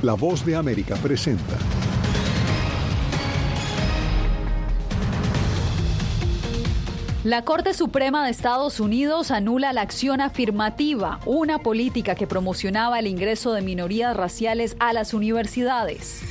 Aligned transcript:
La 0.00 0.14
voz 0.14 0.44
de 0.46 0.54
América 0.54 0.94
presenta. 0.94 1.58
La 7.24 7.42
Corte 7.42 7.74
Suprema 7.74 8.24
de 8.24 8.30
Estados 8.30 8.78
Unidos 8.78 9.32
anula 9.32 9.72
la 9.72 9.80
acción 9.80 10.20
afirmativa, 10.20 11.18
una 11.26 11.58
política 11.58 12.14
que 12.14 12.28
promocionaba 12.28 13.00
el 13.00 13.08
ingreso 13.08 13.52
de 13.52 13.60
minorías 13.60 14.16
raciales 14.16 14.76
a 14.78 14.92
las 14.92 15.14
universidades. 15.14 16.22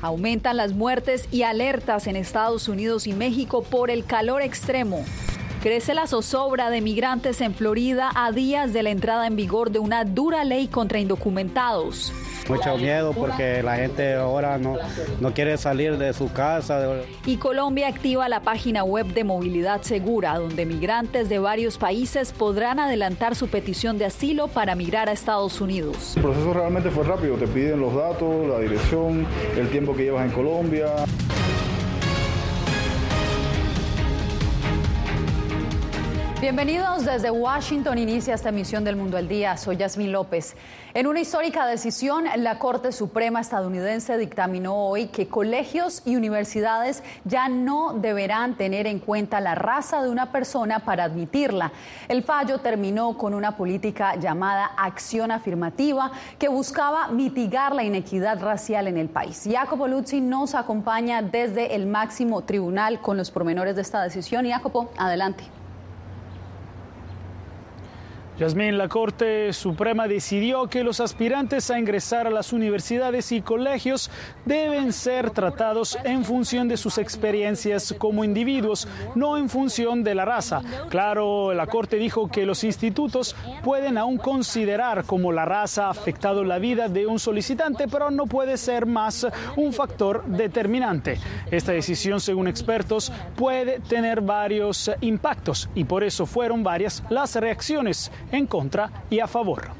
Aumentan 0.00 0.56
las 0.56 0.74
muertes 0.74 1.28
y 1.32 1.42
alertas 1.42 2.06
en 2.06 2.14
Estados 2.14 2.68
Unidos 2.68 3.08
y 3.08 3.14
México 3.14 3.64
por 3.64 3.90
el 3.90 4.04
calor 4.04 4.42
extremo. 4.42 5.04
Crece 5.62 5.92
la 5.92 6.06
zozobra 6.06 6.70
de 6.70 6.80
migrantes 6.80 7.40
en 7.40 7.52
Florida 7.52 8.12
a 8.14 8.30
días 8.30 8.72
de 8.72 8.84
la 8.84 8.90
entrada 8.90 9.26
en 9.26 9.34
vigor 9.34 9.72
de 9.72 9.80
una 9.80 10.04
dura 10.04 10.44
ley 10.44 10.68
contra 10.68 11.00
indocumentados. 11.00 12.12
Mucho 12.48 12.78
miedo 12.78 13.12
porque 13.12 13.60
la 13.64 13.74
gente 13.74 14.14
ahora 14.14 14.56
no, 14.56 14.76
no 15.20 15.34
quiere 15.34 15.58
salir 15.58 15.98
de 15.98 16.12
su 16.12 16.32
casa. 16.32 17.02
Y 17.26 17.38
Colombia 17.38 17.88
activa 17.88 18.28
la 18.28 18.40
página 18.40 18.84
web 18.84 19.06
de 19.06 19.24
Movilidad 19.24 19.82
Segura, 19.82 20.38
donde 20.38 20.64
migrantes 20.64 21.28
de 21.28 21.40
varios 21.40 21.76
países 21.76 22.32
podrán 22.32 22.78
adelantar 22.78 23.34
su 23.34 23.48
petición 23.48 23.98
de 23.98 24.04
asilo 24.06 24.46
para 24.46 24.76
migrar 24.76 25.08
a 25.08 25.12
Estados 25.12 25.60
Unidos. 25.60 26.16
El 26.16 26.22
proceso 26.22 26.54
realmente 26.54 26.90
fue 26.90 27.02
rápido, 27.02 27.34
te 27.34 27.48
piden 27.48 27.80
los 27.80 27.94
datos, 27.94 28.46
la 28.46 28.60
dirección, 28.60 29.26
el 29.56 29.68
tiempo 29.70 29.94
que 29.96 30.04
llevas 30.04 30.24
en 30.24 30.32
Colombia. 30.32 30.86
Bienvenidos 36.40 37.04
desde 37.04 37.32
Washington. 37.32 37.98
Inicia 37.98 38.32
esta 38.32 38.50
emisión 38.50 38.84
del 38.84 38.94
Mundo 38.94 39.16
al 39.16 39.26
Día. 39.26 39.56
Soy 39.56 39.76
Yasmín 39.76 40.12
López. 40.12 40.54
En 40.94 41.08
una 41.08 41.18
histórica 41.18 41.66
decisión, 41.66 42.26
la 42.36 42.60
Corte 42.60 42.92
Suprema 42.92 43.40
estadounidense 43.40 44.16
dictaminó 44.16 44.76
hoy 44.76 45.08
que 45.08 45.26
colegios 45.26 46.00
y 46.04 46.14
universidades 46.14 47.02
ya 47.24 47.48
no 47.48 47.92
deberán 47.94 48.56
tener 48.56 48.86
en 48.86 49.00
cuenta 49.00 49.40
la 49.40 49.56
raza 49.56 50.00
de 50.00 50.10
una 50.10 50.30
persona 50.30 50.84
para 50.84 51.02
admitirla. 51.02 51.72
El 52.06 52.22
fallo 52.22 52.58
terminó 52.58 53.18
con 53.18 53.34
una 53.34 53.56
política 53.56 54.14
llamada 54.14 54.66
acción 54.76 55.32
afirmativa 55.32 56.12
que 56.38 56.46
buscaba 56.46 57.08
mitigar 57.08 57.74
la 57.74 57.82
inequidad 57.82 58.40
racial 58.40 58.86
en 58.86 58.96
el 58.96 59.08
país. 59.08 59.42
Jacopo 59.50 59.88
Luzzi 59.88 60.20
nos 60.20 60.54
acompaña 60.54 61.20
desde 61.20 61.74
el 61.74 61.86
máximo 61.86 62.42
tribunal 62.42 63.00
con 63.00 63.16
los 63.16 63.32
pormenores 63.32 63.74
de 63.74 63.82
esta 63.82 64.04
decisión. 64.04 64.48
Jacopo, 64.48 64.92
adelante. 64.96 65.57
Yasmín, 68.38 68.78
la 68.78 68.86
Corte 68.86 69.52
Suprema 69.52 70.06
decidió 70.06 70.68
que 70.68 70.84
los 70.84 71.00
aspirantes 71.00 71.72
a 71.72 71.78
ingresar 71.80 72.28
a 72.28 72.30
las 72.30 72.52
universidades 72.52 73.32
y 73.32 73.42
colegios 73.42 74.12
deben 74.44 74.92
ser 74.92 75.30
tratados 75.30 75.98
en 76.04 76.24
función 76.24 76.68
de 76.68 76.76
sus 76.76 76.98
experiencias 76.98 77.92
como 77.98 78.22
individuos, 78.22 78.86
no 79.16 79.36
en 79.38 79.48
función 79.48 80.04
de 80.04 80.14
la 80.14 80.24
raza. 80.24 80.62
Claro, 80.88 81.52
la 81.52 81.66
Corte 81.66 81.96
dijo 81.96 82.28
que 82.28 82.46
los 82.46 82.62
institutos 82.62 83.34
pueden 83.64 83.98
aún 83.98 84.18
considerar 84.18 85.02
como 85.02 85.32
la 85.32 85.44
raza 85.44 85.86
ha 85.86 85.90
afectado 85.90 86.44
la 86.44 86.60
vida 86.60 86.88
de 86.88 87.08
un 87.08 87.18
solicitante, 87.18 87.88
pero 87.88 88.12
no 88.12 88.26
puede 88.26 88.56
ser 88.56 88.86
más 88.86 89.26
un 89.56 89.72
factor 89.72 90.24
determinante. 90.26 91.18
Esta 91.50 91.72
decisión, 91.72 92.20
según 92.20 92.46
expertos, 92.46 93.10
puede 93.34 93.80
tener 93.80 94.20
varios 94.20 94.92
impactos 95.00 95.68
y 95.74 95.82
por 95.82 96.04
eso 96.04 96.24
fueron 96.24 96.62
varias 96.62 97.02
las 97.10 97.34
reacciones 97.34 98.12
en 98.32 98.46
contra 98.46 99.04
y 99.10 99.20
a 99.20 99.26
favor. 99.26 99.70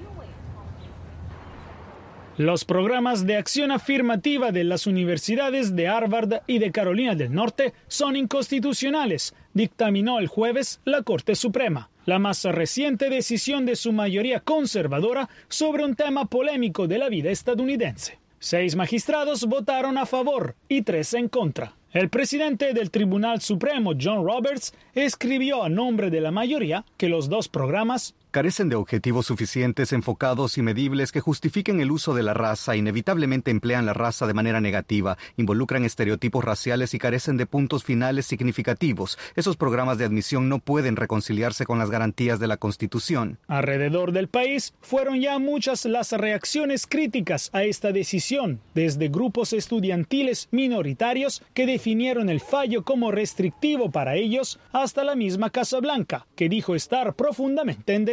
Los 2.39 2.65
programas 2.65 3.27
de 3.27 3.37
acción 3.37 3.73
afirmativa 3.73 4.53
de 4.53 4.63
las 4.63 4.87
universidades 4.87 5.75
de 5.75 5.89
Harvard 5.89 6.43
y 6.47 6.61
de 6.61 6.71
Carolina 6.71 7.17
del 7.17 7.35
Norte 7.35 7.75
son 7.89 8.15
inconstitucionales, 8.15 9.35
dictaminó 9.55 10.21
el 10.21 10.29
jueves 10.29 10.81
la 10.85 11.03
Corte 11.03 11.35
Suprema, 11.35 11.91
la 12.07 12.21
más 12.21 12.45
reciente 12.45 13.11
decisión 13.11 13.67
de 13.67 13.75
su 13.75 13.93
mayoría 13.93 14.39
conservadora 14.39 15.29
sobre 15.49 15.85
un 15.85 15.97
tema 15.97 16.27
polémico 16.27 16.87
de 16.87 16.99
la 16.99 17.09
vida 17.09 17.31
estadounidense. 17.31 18.21
Seis 18.39 18.77
magistrados 18.77 19.45
votaron 19.47 19.99
a 19.99 20.07
favor 20.07 20.55
y 20.69 20.83
tres 20.83 21.15
en 21.15 21.29
contra. 21.29 21.75
El 21.93 22.09
presidente 22.09 22.73
del 22.73 22.93
Tribunal 22.93 23.41
Supremo, 23.41 23.95
John 24.01 24.25
Roberts, 24.25 24.75
escribió 24.95 25.65
a 25.65 25.69
nombre 25.69 26.09
de 26.11 26.21
la 26.21 26.31
mayoría 26.31 26.85
que 26.97 27.09
los 27.09 27.29
dos 27.29 27.49
programas 27.49 28.15
carecen 28.31 28.69
de 28.69 28.77
objetivos 28.77 29.27
suficientes, 29.27 29.93
enfocados 29.93 30.59
y 30.59 30.63
medibles 30.63 31.13
que 31.13 31.21
justifiquen 31.21 31.81
el 31.81 31.91
uso 31.91 32.15
de 32.15 32.23
la 32.23 32.35
raza, 32.35 32.77
inevitablemente 32.77 33.51
emplean 33.51 33.87
la 33.87 33.95
raza 33.95 34.27
de 34.27 34.35
manera 34.35 34.61
negativa, 34.61 35.17
involucran 35.37 35.85
estereotipos 35.85 36.45
raciales 36.45 36.93
y 36.95 36.99
carecen 36.99 37.37
de 37.37 37.47
puntos 37.47 37.85
finales 37.85 38.27
significativos. 38.27 39.19
Esos 39.37 39.57
programas 39.57 39.99
de 39.99 40.05
admisión 40.05 40.49
no 40.49 40.59
pueden 40.59 40.97
reconciliarse 40.97 41.65
con 41.65 41.79
las 41.79 41.91
garantías 41.91 42.41
de 42.41 42.49
la 42.49 42.57
Constitución. 42.57 43.39
Alrededor 43.47 44.13
del 44.13 44.29
país 44.29 44.75
fueron 44.81 45.21
ya 45.21 45.39
muchas 45.39 45.85
las 45.85 46.13
reacciones 46.13 46.87
críticas 46.87 47.51
a 47.53 47.63
esta 47.63 47.93
decisión, 47.93 48.61
desde 48.75 49.09
grupos 49.09 49.53
estudiantiles 49.53 50.49
minoritarios 50.51 51.43
que 51.55 51.67
definieron 51.67 52.29
el 52.29 52.41
fallo 52.41 52.85
como 52.85 53.11
restrictivo 53.11 53.91
para 53.91 54.17
ellos, 54.17 54.59
hasta 54.73 55.05
la 55.05 55.15
misma 55.15 55.51
Casa 55.51 55.81
Blanca, 55.81 56.27
que 56.37 56.49
dijo 56.49 56.75
estar 56.75 57.15
profundamente 57.15 57.95
en. 57.95 58.09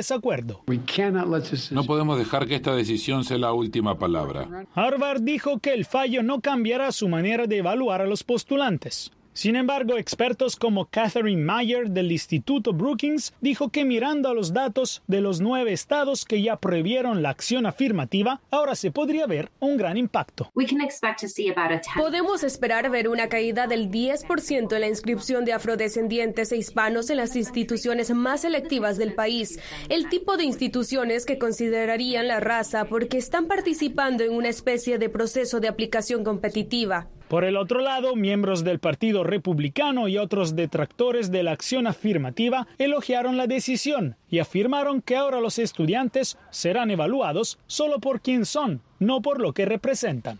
No 1.71 1.83
podemos 1.83 2.17
dejar 2.17 2.47
que 2.47 2.55
esta 2.55 2.75
decisión 2.75 3.23
sea 3.23 3.37
la 3.37 3.53
última 3.53 3.97
palabra. 3.97 4.65
Harvard 4.73 5.21
dijo 5.21 5.59
que 5.59 5.73
el 5.73 5.85
fallo 5.85 6.23
no 6.23 6.41
cambiará 6.41 6.91
su 6.91 7.07
manera 7.07 7.47
de 7.47 7.57
evaluar 7.57 8.01
a 8.01 8.05
los 8.05 8.23
postulantes. 8.23 9.11
Sin 9.35 9.57
embargo, 9.57 9.97
expertos 9.97 10.55
como 10.55 10.85
Catherine 10.85 11.43
Mayer 11.43 11.89
del 11.89 12.09
Instituto 12.09 12.71
Brookings 12.71 13.33
dijo 13.41 13.67
que 13.67 13.83
mirando 13.83 14.29
a 14.29 14.33
los 14.33 14.53
datos 14.53 15.03
de 15.07 15.19
los 15.19 15.41
nueve 15.41 15.73
estados 15.73 16.23
que 16.23 16.41
ya 16.41 16.55
prohibieron 16.55 17.21
la 17.21 17.31
acción 17.31 17.65
afirmativa, 17.65 18.39
ahora 18.49 18.75
se 18.75 18.91
podría 18.91 19.27
ver 19.27 19.51
un 19.59 19.75
gran 19.75 19.97
impacto. 19.97 20.49
Podemos 21.97 22.43
esperar 22.43 22.89
ver 22.89 23.09
una 23.09 23.27
caída 23.27 23.67
del 23.67 23.91
10% 23.91 24.73
en 24.73 24.79
la 24.79 24.87
inscripción 24.87 25.43
de 25.43 25.51
afrodescendientes 25.51 26.53
e 26.53 26.57
hispanos 26.57 27.09
en 27.09 27.17
las 27.17 27.35
instituciones 27.35 28.11
más 28.11 28.41
selectivas 28.41 28.97
del 28.97 29.15
país, 29.15 29.59
el 29.89 30.07
tipo 30.07 30.37
de 30.37 30.45
instituciones 30.45 31.25
que 31.25 31.37
considerarían 31.37 32.29
la 32.29 32.39
raza 32.39 32.85
porque 32.85 33.17
están 33.17 33.47
participando 33.47 34.23
en 34.23 34.31
una 34.31 34.47
especie 34.47 34.97
de 34.97 35.09
proceso 35.09 35.59
de 35.59 35.67
aplicación 35.67 36.23
competitiva. 36.23 37.09
Por 37.27 37.43
el 37.43 37.57
otro 37.57 37.79
lado, 37.79 38.15
miembros 38.15 38.63
del 38.63 38.79
Partido 38.79 39.23
Republicano 39.23 40.07
y 40.07 40.17
otros 40.19 40.55
detractores 40.55 41.31
de 41.31 41.41
la 41.41 41.53
acción 41.53 41.87
afirmativa 41.87 42.67
elogiaron 42.77 43.35
la 43.35 43.47
decisión 43.47 44.15
y 44.29 44.39
afirmaron 44.39 45.01
que 45.01 45.15
ahora 45.15 45.39
los 45.39 45.57
estudiantes 45.57 46.37
serán 46.51 46.91
evaluados 46.91 47.57
solo 47.65 47.99
por 47.99 48.21
quién 48.21 48.45
son, 48.45 48.81
no 48.99 49.23
por 49.23 49.41
lo 49.41 49.53
que 49.53 49.65
representan. 49.65 50.37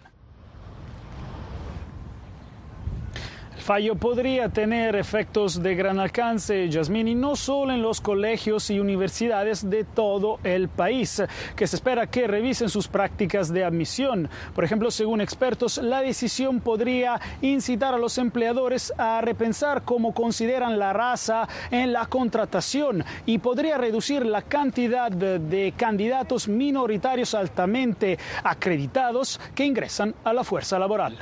Fallo 3.65 3.95
podría 3.95 4.47
tener 4.49 4.95
efectos 4.95 5.63
de 5.63 5.73
gran 5.73 5.99
alcance, 5.99 6.69
Yasmín, 6.69 7.07
y 7.07 7.15
no 7.15 7.35
solo 7.35 7.73
en 7.73 7.81
los 7.81 7.99
colegios 7.99 8.69
y 8.69 8.79
universidades 8.79 9.67
de 9.67 9.83
todo 9.83 10.37
el 10.43 10.69
país, 10.69 11.23
que 11.55 11.65
se 11.65 11.77
espera 11.77 12.05
que 12.05 12.27
revisen 12.27 12.69
sus 12.69 12.87
prácticas 12.87 13.51
de 13.51 13.63
admisión. 13.63 14.29
Por 14.53 14.63
ejemplo, 14.65 14.91
según 14.91 15.19
expertos, 15.19 15.79
la 15.79 16.01
decisión 16.01 16.61
podría 16.61 17.19
incitar 17.41 17.95
a 17.95 17.97
los 17.97 18.19
empleadores 18.19 18.93
a 18.99 19.19
repensar 19.21 19.81
cómo 19.81 20.13
consideran 20.13 20.77
la 20.77 20.93
raza 20.93 21.47
en 21.71 21.91
la 21.91 22.05
contratación 22.05 23.03
y 23.25 23.39
podría 23.39 23.79
reducir 23.79 24.27
la 24.27 24.43
cantidad 24.43 25.11
de 25.11 25.73
candidatos 25.75 26.47
minoritarios 26.47 27.33
altamente 27.33 28.19
acreditados 28.43 29.39
que 29.55 29.65
ingresan 29.65 30.13
a 30.23 30.33
la 30.33 30.43
fuerza 30.43 30.77
laboral. 30.77 31.17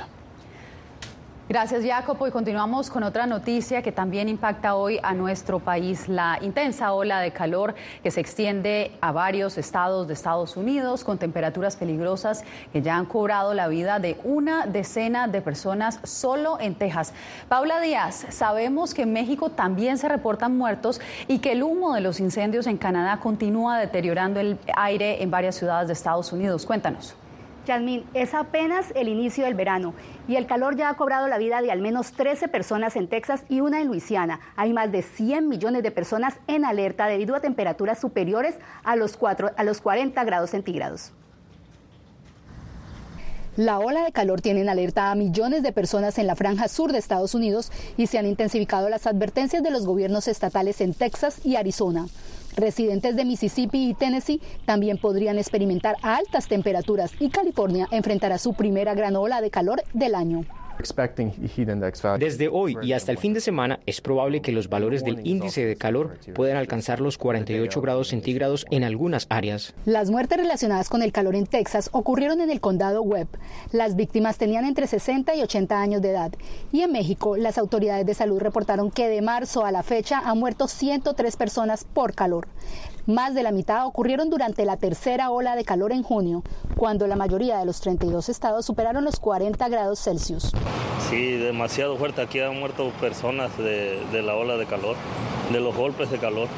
Gracias, 1.46 1.84
Jacopo. 1.84 2.26
Y 2.26 2.30
continuamos 2.30 2.88
con 2.88 3.02
otra 3.02 3.26
noticia 3.26 3.82
que 3.82 3.92
también 3.92 4.30
impacta 4.30 4.76
hoy 4.76 4.98
a 5.02 5.12
nuestro 5.12 5.58
país, 5.58 6.08
la 6.08 6.38
intensa 6.40 6.94
ola 6.94 7.20
de 7.20 7.32
calor 7.32 7.74
que 8.02 8.10
se 8.10 8.20
extiende 8.20 8.92
a 9.02 9.12
varios 9.12 9.58
estados 9.58 10.08
de 10.08 10.14
Estados 10.14 10.56
Unidos 10.56 11.04
con 11.04 11.18
temperaturas 11.18 11.76
peligrosas 11.76 12.44
que 12.72 12.80
ya 12.80 12.96
han 12.96 13.04
cobrado 13.04 13.52
la 13.52 13.68
vida 13.68 13.98
de 13.98 14.16
una 14.24 14.66
decena 14.66 15.28
de 15.28 15.42
personas 15.42 16.00
solo 16.02 16.58
en 16.60 16.76
Texas. 16.76 17.12
Paula 17.46 17.78
Díaz, 17.78 18.24
sabemos 18.30 18.94
que 18.94 19.02
en 19.02 19.12
México 19.12 19.50
también 19.50 19.98
se 19.98 20.08
reportan 20.08 20.56
muertos 20.56 20.98
y 21.28 21.40
que 21.40 21.52
el 21.52 21.62
humo 21.62 21.94
de 21.94 22.00
los 22.00 22.20
incendios 22.20 22.66
en 22.66 22.78
Canadá 22.78 23.20
continúa 23.20 23.78
deteriorando 23.78 24.40
el 24.40 24.58
aire 24.78 25.22
en 25.22 25.30
varias 25.30 25.56
ciudades 25.56 25.88
de 25.88 25.92
Estados 25.92 26.32
Unidos. 26.32 26.64
Cuéntanos. 26.64 27.14
Yasmín, 27.66 28.04
es 28.14 28.34
apenas 28.34 28.92
el 28.94 29.08
inicio 29.08 29.44
del 29.44 29.54
verano 29.54 29.94
y 30.28 30.36
el 30.36 30.46
calor 30.46 30.76
ya 30.76 30.90
ha 30.90 30.94
cobrado 30.94 31.28
la 31.28 31.38
vida 31.38 31.62
de 31.62 31.70
al 31.70 31.80
menos 31.80 32.12
13 32.12 32.48
personas 32.48 32.96
en 32.96 33.08
Texas 33.08 33.44
y 33.48 33.60
una 33.60 33.80
en 33.80 33.88
Luisiana. 33.88 34.40
Hay 34.56 34.72
más 34.72 34.92
de 34.92 35.02
100 35.02 35.48
millones 35.48 35.82
de 35.82 35.90
personas 35.90 36.34
en 36.46 36.64
alerta 36.64 37.06
debido 37.06 37.34
a 37.34 37.40
temperaturas 37.40 38.00
superiores 38.00 38.56
a 38.82 38.96
los, 38.96 39.16
4, 39.16 39.52
a 39.56 39.64
los 39.64 39.80
40 39.80 40.22
grados 40.24 40.50
centígrados. 40.50 41.12
La 43.56 43.78
ola 43.78 44.02
de 44.02 44.10
calor 44.10 44.40
tiene 44.40 44.62
en 44.62 44.68
alerta 44.68 45.12
a 45.12 45.14
millones 45.14 45.62
de 45.62 45.70
personas 45.70 46.18
en 46.18 46.26
la 46.26 46.34
franja 46.34 46.66
sur 46.66 46.90
de 46.90 46.98
Estados 46.98 47.36
Unidos 47.36 47.70
y 47.96 48.08
se 48.08 48.18
han 48.18 48.26
intensificado 48.26 48.88
las 48.88 49.06
advertencias 49.06 49.62
de 49.62 49.70
los 49.70 49.86
gobiernos 49.86 50.26
estatales 50.26 50.80
en 50.80 50.92
Texas 50.92 51.40
y 51.44 51.54
Arizona. 51.54 52.06
Residentes 52.56 53.16
de 53.16 53.24
Mississippi 53.24 53.90
y 53.90 53.94
Tennessee 53.94 54.40
también 54.64 54.98
podrían 54.98 55.38
experimentar 55.38 55.96
altas 56.02 56.46
temperaturas 56.46 57.12
y 57.18 57.30
California 57.30 57.88
enfrentará 57.90 58.38
su 58.38 58.54
primera 58.54 58.94
gran 58.94 59.16
ola 59.16 59.40
de 59.40 59.50
calor 59.50 59.82
del 59.92 60.14
año. 60.14 60.44
Desde 62.18 62.48
hoy 62.48 62.76
y 62.82 62.92
hasta 62.92 63.12
el 63.12 63.18
fin 63.18 63.34
de 63.34 63.40
semana 63.40 63.80
es 63.86 64.00
probable 64.00 64.42
que 64.42 64.52
los 64.52 64.68
valores 64.68 65.04
del 65.04 65.26
índice 65.26 65.64
de 65.64 65.76
calor 65.76 66.18
puedan 66.34 66.56
alcanzar 66.56 67.00
los 67.00 67.18
48 67.18 67.80
grados 67.80 68.08
centígrados 68.08 68.66
en 68.70 68.84
algunas 68.84 69.26
áreas. 69.30 69.74
Las 69.84 70.10
muertes 70.10 70.38
relacionadas 70.38 70.88
con 70.88 71.02
el 71.02 71.12
calor 71.12 71.34
en 71.36 71.46
Texas 71.46 71.90
ocurrieron 71.92 72.40
en 72.40 72.50
el 72.50 72.60
condado 72.60 73.02
Webb. 73.02 73.28
Las 73.72 73.96
víctimas 73.96 74.38
tenían 74.38 74.64
entre 74.64 74.86
60 74.86 75.34
y 75.34 75.42
80 75.42 75.80
años 75.80 76.02
de 76.02 76.10
edad. 76.10 76.32
Y 76.72 76.82
en 76.82 76.92
México, 76.92 77.36
las 77.36 77.58
autoridades 77.58 78.06
de 78.06 78.14
salud 78.14 78.40
reportaron 78.40 78.90
que 78.90 79.08
de 79.08 79.22
marzo 79.22 79.64
a 79.64 79.72
la 79.72 79.82
fecha 79.82 80.20
han 80.24 80.38
muerto 80.38 80.68
103 80.68 81.36
personas 81.36 81.84
por 81.84 82.14
calor. 82.14 82.48
Más 83.06 83.34
de 83.34 83.42
la 83.42 83.52
mitad 83.52 83.86
ocurrieron 83.86 84.30
durante 84.30 84.64
la 84.64 84.78
tercera 84.78 85.30
ola 85.30 85.56
de 85.56 85.64
calor 85.64 85.92
en 85.92 86.02
junio, 86.02 86.42
cuando 86.74 87.06
la 87.06 87.16
mayoría 87.16 87.58
de 87.58 87.66
los 87.66 87.80
32 87.82 88.30
estados 88.30 88.64
superaron 88.64 89.04
los 89.04 89.20
40 89.20 89.68
grados 89.68 90.02
Celsius. 90.02 90.52
Sí, 91.10 91.32
demasiado 91.32 91.98
fuerte. 91.98 92.22
Aquí 92.22 92.40
han 92.40 92.58
muerto 92.58 92.90
personas 93.02 93.56
de, 93.58 94.22
la 94.24 94.34
ola 94.36 94.56
de 94.56 94.64
calor, 94.64 94.96
de 95.52 95.60
los 95.60 95.76
golpes 95.76 96.10
de 96.10 96.18
calor. 96.18 96.48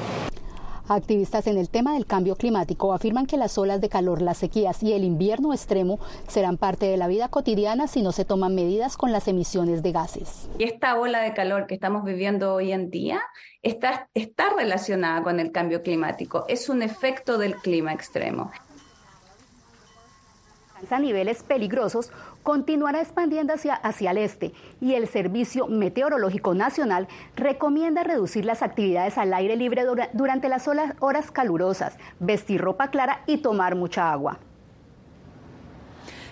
Activistas 0.89 1.49
en 1.49 1.59
el 1.59 1.69
tema 1.69 1.95
del 1.95 2.07
cambio 2.07 2.37
climático 2.37 2.93
afirman 2.93 3.27
que 3.27 3.37
las 3.37 3.59
olas 3.59 3.81
de 3.81 3.89
calor, 3.89 4.23
las 4.23 4.39
sequías 4.39 4.85
y 4.85 4.93
el 4.93 5.03
invierno 5.03 5.53
extremo 5.53 5.99
serán 6.29 6.59
parte 6.59 6.87
de 6.87 6.97
la 6.97 7.09
vida 7.09 7.29
cotidiana 7.29 7.89
si 7.89 8.03
no 8.03 8.13
se 8.13 8.25
toman 8.25 8.55
medidas 8.55 8.97
con 8.97 9.11
las 9.11 9.27
emisiones 9.27 9.83
de 9.83 9.91
gases. 9.91 10.49
Esta 10.61 10.97
ola 10.97 11.23
de 11.23 11.35
calor 11.35 11.67
que 11.67 11.75
estamos 11.75 12.05
viviendo 12.05 12.55
hoy 12.55 12.71
en 12.71 12.91
día 12.91 13.21
está, 13.63 14.09
está 14.15 14.51
relacionada 14.57 15.25
con 15.25 15.41
el 15.41 15.51
cambio 15.51 15.83
climático, 15.83 16.45
es 16.47 16.69
un 16.69 16.83
efecto 16.83 17.37
del 17.37 17.57
clima 17.57 17.93
extremo 17.93 18.53
a 20.91 20.99
niveles 20.99 21.43
peligrosos, 21.43 22.11
continuará 22.47 23.01
expandiendo 23.01 23.53
hacia, 23.55 23.75
hacia 23.75 24.13
el 24.13 24.19
este 24.19 24.53
y 24.81 24.95
el 24.95 25.09
Servicio 25.09 25.67
Meteorológico 25.67 26.55
Nacional 26.55 27.09
recomienda 27.35 28.05
reducir 28.05 28.45
las 28.45 28.63
actividades 28.63 29.19
al 29.19 29.35
aire 29.35 29.57
libre 29.57 29.83
durante 30.13 30.49
las 30.49 30.69
horas 30.69 31.33
calurosas, 31.33 31.99
vestir 32.21 32.61
ropa 32.61 32.93
clara 32.93 33.25
y 33.27 33.39
tomar 33.39 33.75
mucha 33.75 34.13
agua. 34.13 34.39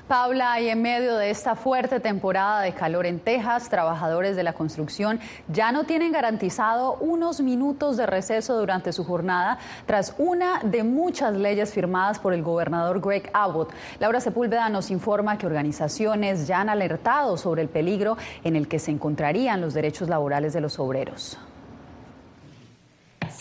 Paula, 0.08 0.60
y 0.60 0.68
en 0.68 0.82
medio 0.82 1.16
de 1.16 1.30
esta 1.30 1.56
fuerte 1.56 1.98
temporada 1.98 2.60
de 2.60 2.72
calor 2.72 3.06
en 3.06 3.20
Texas, 3.20 3.70
trabajadores 3.70 4.36
de 4.36 4.42
la 4.42 4.52
construcción 4.52 5.18
ya 5.48 5.72
no 5.72 5.84
tienen 5.84 6.12
garantizado 6.12 6.96
unos 7.00 7.40
minutos 7.40 7.96
de 7.96 8.04
receso 8.04 8.58
durante 8.58 8.92
su 8.92 9.02
jornada 9.02 9.58
tras 9.86 10.14
una 10.18 10.60
de 10.62 10.82
muchas 10.82 11.34
leyes 11.34 11.72
firmadas 11.72 12.18
por 12.18 12.34
el 12.34 12.42
gobernador 12.42 13.00
Greg 13.00 13.30
Abbott. 13.32 13.72
Laura 13.98 14.20
Sepúlveda 14.20 14.68
nos 14.68 14.90
informa 14.90 15.38
que 15.38 15.46
organizaciones 15.46 16.46
ya 16.46 16.60
han 16.60 16.68
alertado 16.68 17.38
sobre 17.38 17.62
el 17.62 17.70
peligro 17.70 18.18
en 18.42 18.56
el 18.56 18.68
que 18.68 18.78
se 18.78 18.90
encontrarían 18.90 19.62
los 19.62 19.72
derechos 19.72 20.10
laborales 20.10 20.52
de 20.52 20.60
los 20.60 20.78
obreros. 20.78 21.38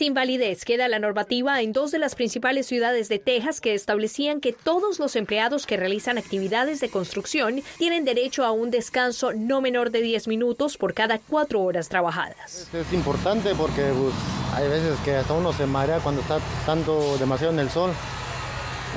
Sin 0.04 0.14
validez 0.14 0.66
queda 0.66 0.90
la 0.90 1.00
normativa 1.00 1.62
en 1.62 1.72
dos 1.72 1.92
de 1.92 1.98
las 1.98 2.16
principales 2.16 2.66
ciudades 2.66 3.08
de 3.08 3.20
Texas 3.20 3.62
que 3.62 3.74
establecían 3.74 4.42
que 4.42 4.52
todos 4.52 5.00
los 5.00 5.16
empleados 5.16 5.66
que 5.66 5.78
realizan 5.78 6.18
actividades 6.18 6.82
de 6.82 6.90
construcción 6.90 7.62
tienen 7.78 8.04
derecho 8.04 8.44
a 8.44 8.52
un 8.52 8.70
descanso 8.70 9.32
no 9.32 9.62
menor 9.62 9.92
de 9.92 10.02
10 10.02 10.28
minutos 10.28 10.76
por 10.76 10.94
cada 10.94 11.20
cuatro 11.20 11.62
horas 11.62 11.88
trabajadas. 11.88 12.68
Es 12.74 12.92
importante 12.92 13.56
porque 13.56 13.94
pues, 13.98 14.14
hay 14.54 14.68
veces 14.68 15.00
que 15.06 15.16
hasta 15.16 15.36
uno 15.36 15.54
se 15.54 15.66
marea 15.68 16.00
cuando 16.00 16.20
está 16.20 16.40
tanto 16.66 17.18
demasiado 17.18 17.54
en 17.54 17.60
el 17.60 17.70
sol 17.70 17.92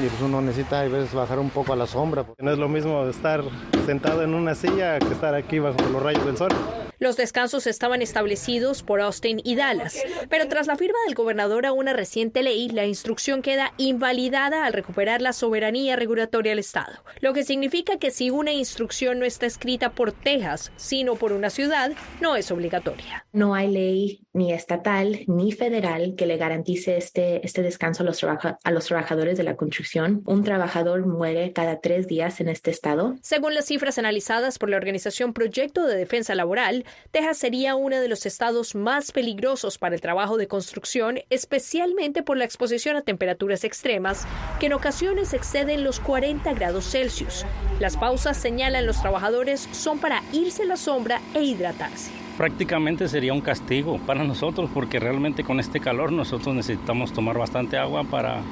y 0.05 0.08
pues 0.08 0.20
uno 0.20 0.41
necesita 0.41 0.81
a 0.81 0.88
veces 0.88 1.14
bajar 1.14 1.38
un 1.38 1.50
poco 1.50 1.73
a 1.73 1.76
la 1.76 1.87
sombra. 1.87 2.26
No 2.38 2.50
es 2.50 2.58
lo 2.58 2.69
mismo 2.69 3.06
estar 3.06 3.44
sentado 3.87 4.25
en 4.25 4.35
una 4.35 4.56
silla 4.56 4.99
que 4.99 5.12
estar 5.12 5.37
aquí 5.37 5.61
bajo 5.61 5.76
los 5.93 6.03
rayos 6.03 6.26
del 6.26 6.37
sol. 6.37 6.50
Los 6.98 7.16
descansos 7.16 7.66
estaban 7.66 8.00
establecidos 8.00 8.82
por 8.82 9.02
Austin 9.02 9.40
y 9.44 9.54
Dallas, 9.54 10.02
pero 10.31 10.48
tras 10.48 10.66
la 10.66 10.76
firma 10.76 10.98
del 11.04 11.14
gobernador 11.14 11.66
a 11.66 11.72
una 11.72 11.93
reciente 11.93 12.43
ley, 12.43 12.70
la 12.70 12.87
instrucción 12.87 13.43
queda 13.43 13.75
invalidada 13.76 14.64
al 14.64 14.72
recuperar 14.72 15.20
la 15.20 15.34
soberanía 15.34 15.96
regulatoria 15.96 16.52
del 16.52 16.58
Estado, 16.58 17.04
lo 17.20 17.34
que 17.34 17.44
significa 17.44 17.98
que 17.98 18.10
si 18.10 18.31
una 18.31 18.52
instrucción 18.52 19.19
no 19.19 19.26
está 19.26 19.44
escrita 19.44 19.90
por 19.90 20.12
Texas, 20.12 20.72
sino 20.76 21.16
por 21.16 21.32
una 21.32 21.50
ciudad, 21.50 21.93
no 22.22 22.34
es 22.34 22.50
obligatoria. 22.50 23.26
No 23.31 23.54
hay 23.54 23.70
ley 23.70 24.26
ni 24.32 24.52
estatal 24.52 25.20
ni 25.26 25.52
federal 25.52 26.14
que 26.16 26.26
le 26.26 26.38
garantice 26.38 26.96
este, 26.96 27.44
este 27.44 27.60
descanso 27.60 28.02
a 28.02 28.06
los, 28.06 28.25
a 28.25 28.70
los 28.70 28.87
trabajadores 28.87 29.37
de 29.37 29.44
la 29.44 29.56
construcción. 29.56 30.22
Un 30.25 30.44
trabajador 30.44 31.04
muere 31.06 31.52
cada 31.52 31.81
tres 31.81 32.06
días 32.06 32.40
en 32.40 32.48
este 32.48 32.70
estado. 32.70 33.16
Según 33.20 33.54
las 33.54 33.66
cifras 33.66 33.98
analizadas 33.98 34.58
por 34.58 34.70
la 34.70 34.78
organización 34.78 35.34
Proyecto 35.34 35.87
de 35.87 35.96
Defensa 35.96 36.34
Laboral, 36.34 36.86
Texas 37.11 37.38
sería 37.38 37.75
uno 37.75 38.00
de 38.00 38.09
los 38.09 38.27
estados 38.27 38.75
más 38.75 39.12
peligrosos 39.12 39.79
para 39.79 39.94
el 39.94 40.00
trabajo 40.00 40.37
de 40.37 40.49
construcción, 40.49 41.21
especialmente 41.31 42.23
por 42.23 42.37
la 42.37 42.44
exposición 42.44 42.97
a 42.97 43.03
temperaturas 43.03 43.65
extremas, 43.65 44.27
que 44.61 44.67
en 44.67 44.73
ocasiones 44.73 45.33
exceden 45.35 45.85
los 45.85 46.00
40 46.00 46.53
grados 46.55 46.91
Celsius. 46.91 47.44
Las 47.81 47.97
pausas, 47.97 48.37
señalan 48.37 48.87
los 48.87 49.00
trabajadores, 49.00 49.69
son 49.73 49.99
para 49.99 50.23
irse 50.33 50.62
a 50.62 50.67
la 50.67 50.77
sombra 50.77 51.21
e 51.35 51.43
hidratarse 51.43 52.11
prácticamente 52.37 53.09
sería 53.09 53.32
un 53.32 53.41
castigo 53.41 53.99
para 54.06 54.23
nosotros 54.23 54.69
porque 54.73 55.00
realmente 55.00 55.43
con 55.43 55.59
este 55.59 55.81
calor 55.81 56.12
nosotros 56.12 56.55
necesitamos 56.55 57.12
tomar 57.12 57.39
bastante 57.39 57.79
agua 57.79 58.05
para 58.05 58.43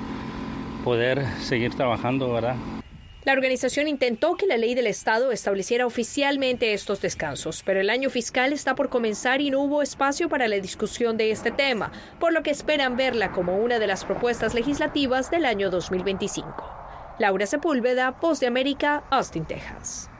poder 0.84 1.26
seguir 1.40 1.74
trabajando, 1.74 2.32
¿verdad? 2.32 2.56
La 3.24 3.32
organización 3.32 3.88
intentó 3.88 4.36
que 4.36 4.46
la 4.46 4.58
ley 4.58 4.74
del 4.74 4.86
Estado 4.86 5.32
estableciera 5.32 5.86
oficialmente 5.86 6.74
estos 6.74 7.00
descansos, 7.00 7.62
pero 7.64 7.80
el 7.80 7.88
año 7.88 8.10
fiscal 8.10 8.52
está 8.52 8.74
por 8.74 8.90
comenzar 8.90 9.40
y 9.40 9.50
no 9.50 9.60
hubo 9.60 9.80
espacio 9.80 10.28
para 10.28 10.46
la 10.46 10.56
discusión 10.56 11.16
de 11.16 11.30
este 11.30 11.50
tema, 11.50 11.90
por 12.20 12.34
lo 12.34 12.42
que 12.42 12.50
esperan 12.50 12.98
verla 12.98 13.32
como 13.32 13.56
una 13.56 13.78
de 13.78 13.86
las 13.86 14.04
propuestas 14.04 14.52
legislativas 14.52 15.30
del 15.30 15.46
año 15.46 15.70
2025. 15.70 16.54
Laura 17.18 17.46
Sepúlveda, 17.46 18.10
Voz 18.10 18.40
de 18.40 18.46
América, 18.46 19.04
Austin, 19.08 19.46
Texas. 19.46 20.10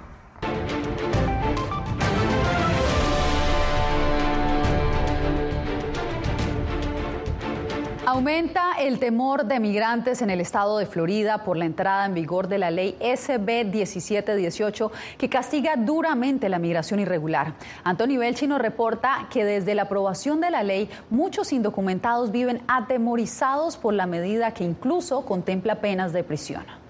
Aumenta 8.07 8.73
el 8.79 8.99
temor 8.99 9.47
de 9.47 9.59
migrantes 9.59 10.21
en 10.21 10.29
el 10.29 10.43
estado 10.43 10.77
de 10.77 10.85
Florida 10.85 11.43
por 11.43 11.57
la 11.57 11.65
entrada 11.65 12.05
en 12.05 12.13
vigor 12.13 12.49
de 12.49 12.59
la 12.59 12.71
ley 12.71 12.99
SB 13.01 13.65
1718 13.65 14.93
que 15.17 15.31
castiga 15.31 15.77
duramente 15.77 16.51
la 16.51 16.59
migración 16.59 17.01
irregular. 17.01 17.55
Antonio 17.83 18.21
Belchi 18.21 18.47
nos 18.47 18.61
reporta 18.61 19.27
que 19.31 19.47
desde 19.47 19.75
la 19.75 19.85
aprobación 19.85 20.43
de 20.43 20.51
la 20.51 20.63
ley 20.63 20.91
muchos 21.09 21.51
indocumentados 21.55 22.31
viven 22.31 22.61
atemorizados 22.69 23.79
por 23.79 23.95
la 23.95 24.05
medida 24.05 24.53
que 24.53 24.65
incluso 24.65 25.25
contempla 25.25 25.77
penas 25.77 26.13
de 26.13 26.25
prisión. 26.25 26.84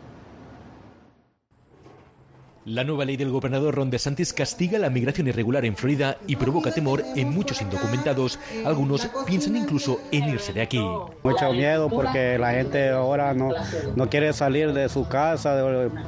La 2.66 2.82
nueva 2.82 3.04
ley 3.04 3.18
del 3.18 3.30
gobernador 3.30 3.74
Ron 3.74 3.90
DeSantis 3.90 4.32
castiga 4.32 4.78
la 4.78 4.88
migración 4.88 5.26
irregular 5.26 5.66
en 5.66 5.76
Florida 5.76 6.16
y 6.26 6.36
provoca 6.36 6.72
temor 6.72 7.04
en 7.14 7.28
muchos 7.30 7.60
indocumentados. 7.60 8.38
Algunos 8.64 9.06
piensan 9.26 9.56
incluso 9.56 10.00
en 10.10 10.30
irse 10.30 10.54
de 10.54 10.62
aquí. 10.62 10.80
Mucho 11.22 11.52
miedo 11.52 11.90
porque 11.90 12.38
la 12.38 12.52
gente 12.52 12.88
ahora 12.88 13.34
no, 13.34 13.50
no 13.94 14.08
quiere 14.08 14.32
salir 14.32 14.72
de 14.72 14.88
su 14.88 15.06
casa 15.06 15.62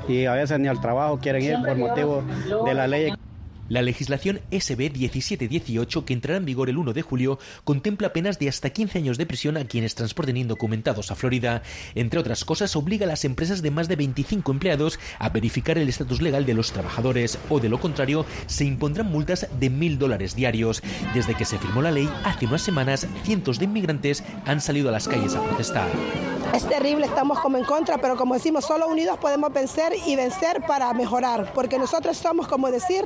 y 0.08 0.24
a 0.24 0.32
veces 0.32 0.58
ni 0.58 0.68
al 0.68 0.80
trabajo 0.80 1.18
quieren 1.18 1.42
ir 1.42 1.56
por 1.62 1.76
motivo 1.76 2.24
de 2.64 2.74
la 2.74 2.86
ley. 2.86 3.12
La 3.68 3.82
legislación 3.82 4.40
SB 4.52 4.90
1718, 4.92 6.04
que 6.04 6.12
entrará 6.14 6.38
en 6.38 6.44
vigor 6.44 6.70
el 6.70 6.78
1 6.78 6.92
de 6.92 7.02
julio, 7.02 7.38
contempla 7.64 8.12
penas 8.12 8.38
de 8.38 8.48
hasta 8.48 8.70
15 8.70 8.98
años 8.98 9.18
de 9.18 9.26
prisión 9.26 9.56
a 9.56 9.64
quienes 9.64 9.96
transporten 9.96 10.36
indocumentados 10.36 11.10
a 11.10 11.16
Florida. 11.16 11.62
Entre 11.96 12.20
otras 12.20 12.44
cosas, 12.44 12.76
obliga 12.76 13.06
a 13.06 13.08
las 13.08 13.24
empresas 13.24 13.62
de 13.62 13.72
más 13.72 13.88
de 13.88 13.96
25 13.96 14.52
empleados 14.52 15.00
a 15.18 15.30
verificar 15.30 15.78
el 15.78 15.88
estatus 15.88 16.22
legal 16.22 16.46
de 16.46 16.54
los 16.54 16.70
trabajadores, 16.70 17.38
o 17.48 17.58
de 17.58 17.68
lo 17.68 17.80
contrario, 17.80 18.24
se 18.46 18.64
impondrán 18.64 19.10
multas 19.10 19.48
de 19.58 19.68
mil 19.68 19.98
dólares 19.98 20.36
diarios. 20.36 20.82
Desde 21.12 21.34
que 21.34 21.44
se 21.44 21.58
firmó 21.58 21.82
la 21.82 21.90
ley, 21.90 22.08
hace 22.24 22.46
unas 22.46 22.62
semanas, 22.62 23.08
cientos 23.24 23.58
de 23.58 23.64
inmigrantes 23.64 24.22
han 24.44 24.60
salido 24.60 24.90
a 24.90 24.92
las 24.92 25.08
calles 25.08 25.34
a 25.34 25.42
protestar. 25.42 25.88
Es 26.54 26.66
terrible, 26.66 27.06
estamos 27.06 27.40
como 27.40 27.58
en 27.58 27.64
contra, 27.64 27.98
pero 27.98 28.16
como 28.16 28.34
decimos, 28.34 28.64
solo 28.64 28.88
unidos 28.88 29.18
podemos 29.18 29.52
vencer 29.52 29.92
y 30.06 30.16
vencer 30.16 30.64
para 30.66 30.92
mejorar, 30.94 31.52
porque 31.52 31.78
nosotros 31.78 32.16
somos, 32.16 32.48
como 32.48 32.70
decir, 32.70 33.04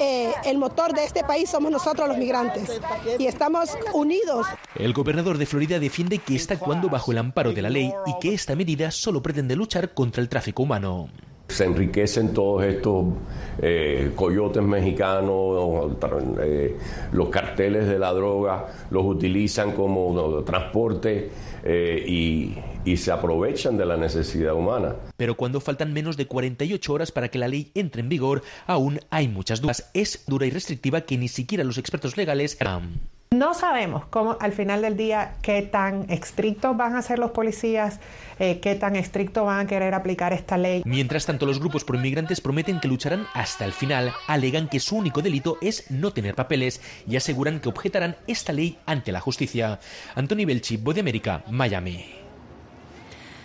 eh, 0.00 0.32
el 0.44 0.58
motor 0.58 0.94
de 0.94 1.04
este 1.04 1.22
país 1.22 1.50
somos 1.50 1.70
nosotros 1.70 2.08
los 2.08 2.16
migrantes 2.16 2.80
y 3.18 3.26
estamos 3.26 3.76
unidos. 3.92 4.46
El 4.74 4.92
gobernador 4.92 5.38
de 5.38 5.46
Florida 5.46 5.78
defiende 5.78 6.18
que 6.18 6.36
está 6.36 6.54
actuando 6.54 6.88
bajo 6.88 7.12
el 7.12 7.18
amparo 7.18 7.52
de 7.52 7.62
la 7.62 7.70
ley 7.70 7.92
y 8.06 8.18
que 8.20 8.34
esta 8.34 8.56
medida 8.56 8.90
solo 8.90 9.22
pretende 9.22 9.54
luchar 9.56 9.94
contra 9.94 10.22
el 10.22 10.28
tráfico 10.28 10.62
humano 10.62 11.08
se 11.50 11.64
enriquecen 11.64 12.32
todos 12.32 12.64
estos 12.64 13.06
eh, 13.60 14.12
coyotes 14.14 14.62
mexicanos, 14.62 15.96
eh, 16.42 16.76
los 17.12 17.28
carteles 17.28 17.88
de 17.88 17.98
la 17.98 18.12
droga, 18.12 18.68
los 18.90 19.04
utilizan 19.04 19.72
como 19.72 20.42
transporte 20.44 21.30
eh, 21.64 22.04
y, 22.06 22.56
y 22.84 22.96
se 22.96 23.12
aprovechan 23.12 23.76
de 23.76 23.86
la 23.86 23.96
necesidad 23.96 24.54
humana. 24.54 24.96
Pero 25.16 25.36
cuando 25.36 25.60
faltan 25.60 25.92
menos 25.92 26.16
de 26.16 26.26
48 26.26 26.92
horas 26.92 27.12
para 27.12 27.28
que 27.28 27.38
la 27.38 27.48
ley 27.48 27.70
entre 27.74 28.00
en 28.00 28.08
vigor, 28.08 28.42
aún 28.66 29.00
hay 29.10 29.28
muchas 29.28 29.60
dudas. 29.60 29.90
Es 29.94 30.24
dura 30.26 30.46
y 30.46 30.50
restrictiva 30.50 31.02
que 31.02 31.18
ni 31.18 31.28
siquiera 31.28 31.64
los 31.64 31.78
expertos 31.78 32.16
legales... 32.16 32.56
No 33.32 33.54
sabemos 33.54 34.06
cómo 34.06 34.36
al 34.40 34.52
final 34.52 34.82
del 34.82 34.96
día 34.96 35.34
qué 35.40 35.62
tan 35.62 36.10
estrictos 36.10 36.76
van 36.76 36.96
a 36.96 37.02
ser 37.02 37.20
los 37.20 37.30
policías, 37.30 38.00
eh, 38.40 38.58
qué 38.58 38.74
tan 38.74 38.96
estrictos 38.96 39.46
van 39.46 39.60
a 39.60 39.68
querer 39.68 39.94
aplicar 39.94 40.32
esta 40.32 40.58
ley. 40.58 40.82
Mientras 40.84 41.26
tanto, 41.26 41.46
los 41.46 41.60
grupos 41.60 41.84
proinmigrantes 41.84 42.40
prometen 42.40 42.80
que 42.80 42.88
lucharán 42.88 43.28
hasta 43.32 43.64
el 43.64 43.72
final, 43.72 44.12
alegan 44.26 44.68
que 44.68 44.80
su 44.80 44.96
único 44.96 45.22
delito 45.22 45.58
es 45.60 45.92
no 45.92 46.12
tener 46.12 46.34
papeles 46.34 46.80
y 47.06 47.14
aseguran 47.14 47.60
que 47.60 47.68
objetarán 47.68 48.16
esta 48.26 48.52
ley 48.52 48.78
ante 48.84 49.12
la 49.12 49.20
justicia. 49.20 49.78
Anthony 50.16 50.44
Belchi, 50.44 50.76
Voz 50.76 50.96
de 50.96 51.02
América, 51.02 51.44
Miami. 51.48 52.19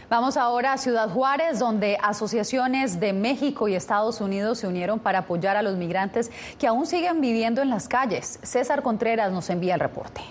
Vamos 0.08 0.38
ahora 0.38 0.74
a 0.74 0.78
Ciudad 0.78 1.10
Juárez, 1.10 1.58
donde 1.58 1.98
asociaciones 2.00 3.00
de 3.00 3.12
México 3.12 3.68
y 3.68 3.74
Estados 3.74 4.22
Unidos 4.22 4.60
se 4.60 4.68
unieron 4.68 5.00
para 5.00 5.20
apoyar 5.20 5.58
a 5.58 5.64
los 5.64 5.78
migrantes 5.78 6.30
que 6.60 6.68
aún 6.68 6.86
siguen 6.86 7.22
viviendo 7.22 7.64
en 7.64 7.72
las 7.72 7.88
calles. 7.88 8.40
César 8.44 8.84
Contreras 8.84 9.32
nos 9.32 9.50
envía 9.50 9.74
el 9.74 9.80
reporte. 9.80 10.22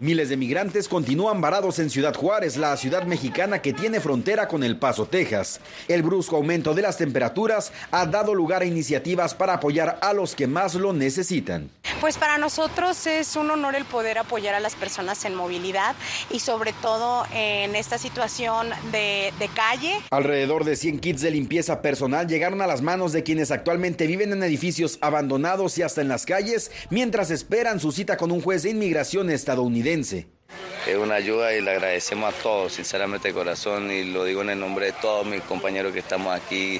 Miles 0.00 0.28
de 0.28 0.36
migrantes 0.36 0.86
continúan 0.86 1.40
varados 1.40 1.80
en 1.80 1.90
Ciudad 1.90 2.14
Juárez, 2.14 2.56
la 2.56 2.76
ciudad 2.76 3.02
mexicana 3.02 3.60
que 3.60 3.72
tiene 3.72 3.98
frontera 3.98 4.46
con 4.46 4.62
El 4.62 4.76
Paso, 4.76 5.06
Texas. 5.06 5.60
El 5.88 6.04
brusco 6.04 6.36
aumento 6.36 6.72
de 6.72 6.82
las 6.82 6.98
temperaturas 6.98 7.72
ha 7.90 8.06
dado 8.06 8.32
lugar 8.32 8.62
a 8.62 8.64
iniciativas 8.64 9.34
para 9.34 9.54
apoyar 9.54 9.98
a 10.00 10.12
los 10.12 10.36
que 10.36 10.46
más 10.46 10.76
lo 10.76 10.92
necesitan. 10.92 11.68
Pues 12.00 12.16
para 12.16 12.38
nosotros 12.38 13.08
es 13.08 13.34
un 13.34 13.50
honor 13.50 13.74
el 13.74 13.84
poder 13.86 14.18
apoyar 14.18 14.54
a 14.54 14.60
las 14.60 14.76
personas 14.76 15.24
en 15.24 15.34
movilidad 15.34 15.96
y 16.30 16.38
sobre 16.38 16.72
todo 16.74 17.24
en 17.34 17.74
esta 17.74 17.98
situación 17.98 18.70
de, 18.92 19.32
de 19.40 19.48
calle. 19.48 19.96
Alrededor 20.12 20.62
de 20.62 20.76
100 20.76 21.00
kits 21.00 21.22
de 21.22 21.32
limpieza 21.32 21.82
personal 21.82 22.28
llegaron 22.28 22.62
a 22.62 22.68
las 22.68 22.82
manos 22.82 23.12
de 23.12 23.24
quienes 23.24 23.50
actualmente 23.50 24.06
viven 24.06 24.32
en 24.32 24.44
edificios 24.44 24.98
abandonados 25.00 25.76
y 25.76 25.82
hasta 25.82 26.02
en 26.02 26.08
las 26.08 26.24
calles 26.24 26.70
mientras 26.88 27.32
esperan 27.32 27.80
su 27.80 27.90
cita 27.90 28.16
con 28.16 28.30
un 28.30 28.40
juez 28.40 28.62
de 28.62 28.70
inmigración 28.70 29.28
estadounidense. 29.28 29.87
Es 29.88 30.96
una 31.00 31.14
ayuda 31.14 31.54
y 31.54 31.62
le 31.62 31.70
agradecemos 31.70 32.34
a 32.34 32.42
todos, 32.42 32.74
sinceramente 32.74 33.28
de 33.28 33.34
corazón, 33.34 33.90
y 33.90 34.04
lo 34.04 34.22
digo 34.24 34.42
en 34.42 34.50
el 34.50 34.60
nombre 34.60 34.86
de 34.86 34.92
todos 34.92 35.26
mis 35.26 35.40
compañeros 35.40 35.94
que 35.94 36.00
estamos 36.00 36.38
aquí, 36.38 36.78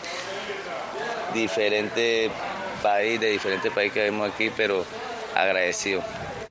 diferentes 1.32 2.30
países, 2.82 3.20
de 3.20 3.30
diferentes 3.30 3.72
países 3.72 3.94
que 3.94 4.02
vemos 4.02 4.30
aquí, 4.30 4.50
pero 4.54 4.84
agradecido. 5.34 6.02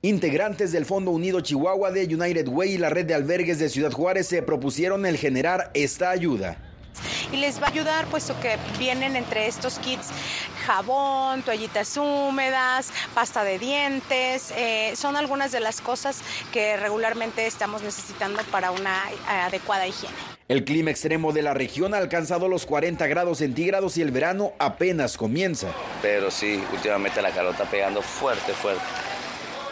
Integrantes 0.02 0.72
del 0.72 0.86
Fondo 0.86 1.12
Unido 1.12 1.42
Chihuahua 1.42 1.92
de 1.92 2.06
United 2.06 2.48
Way 2.48 2.74
y 2.74 2.78
la 2.80 2.90
red 2.90 3.06
de 3.06 3.14
albergues 3.14 3.60
de 3.60 3.70
Ciudad 3.70 3.92
Juárez 3.92 4.26
se 4.26 4.42
propusieron 4.42 5.06
el 5.06 5.18
generar 5.18 5.70
esta 5.76 6.10
ayuda 6.10 6.67
y 7.32 7.38
les 7.38 7.62
va 7.62 7.68
a 7.68 7.70
ayudar 7.70 8.06
puesto 8.08 8.40
que 8.40 8.58
vienen 8.78 9.16
entre 9.16 9.48
estos 9.48 9.80
kits 9.80 10.08
jabón, 10.66 11.44
toallitas 11.44 11.96
húmedas, 11.98 12.92
pasta 13.14 13.44
de 13.44 13.58
dientes, 13.58 14.52
eh, 14.58 14.94
son 14.96 15.16
algunas 15.16 15.52
de 15.52 15.62
las 15.62 15.80
cosas 15.82 16.22
que 16.52 16.76
regularmente 16.78 17.48
estamos 17.48 17.82
necesitando 17.82 18.42
para 18.52 18.72
una 18.72 19.04
adecuada 19.46 19.88
higiene. 19.88 20.16
El 20.50 20.64
clima 20.64 20.92
extremo 20.92 21.34
de 21.34 21.42
la 21.42 21.54
región 21.54 21.94
ha 21.94 21.98
alcanzado 21.98 22.48
los 22.48 22.66
40 22.66 23.06
grados 23.08 23.40
centígrados 23.40 23.98
y 23.98 24.02
el 24.02 24.12
verano 24.12 24.54
apenas 24.60 25.18
comienza. 25.18 25.68
Pero 26.02 26.32
sí, 26.32 26.64
últimamente 26.74 27.22
la 27.22 27.32
calor 27.32 27.52
está 27.52 27.66
pegando 27.66 28.02
fuerte, 28.02 28.54
fuerte. 28.54 28.82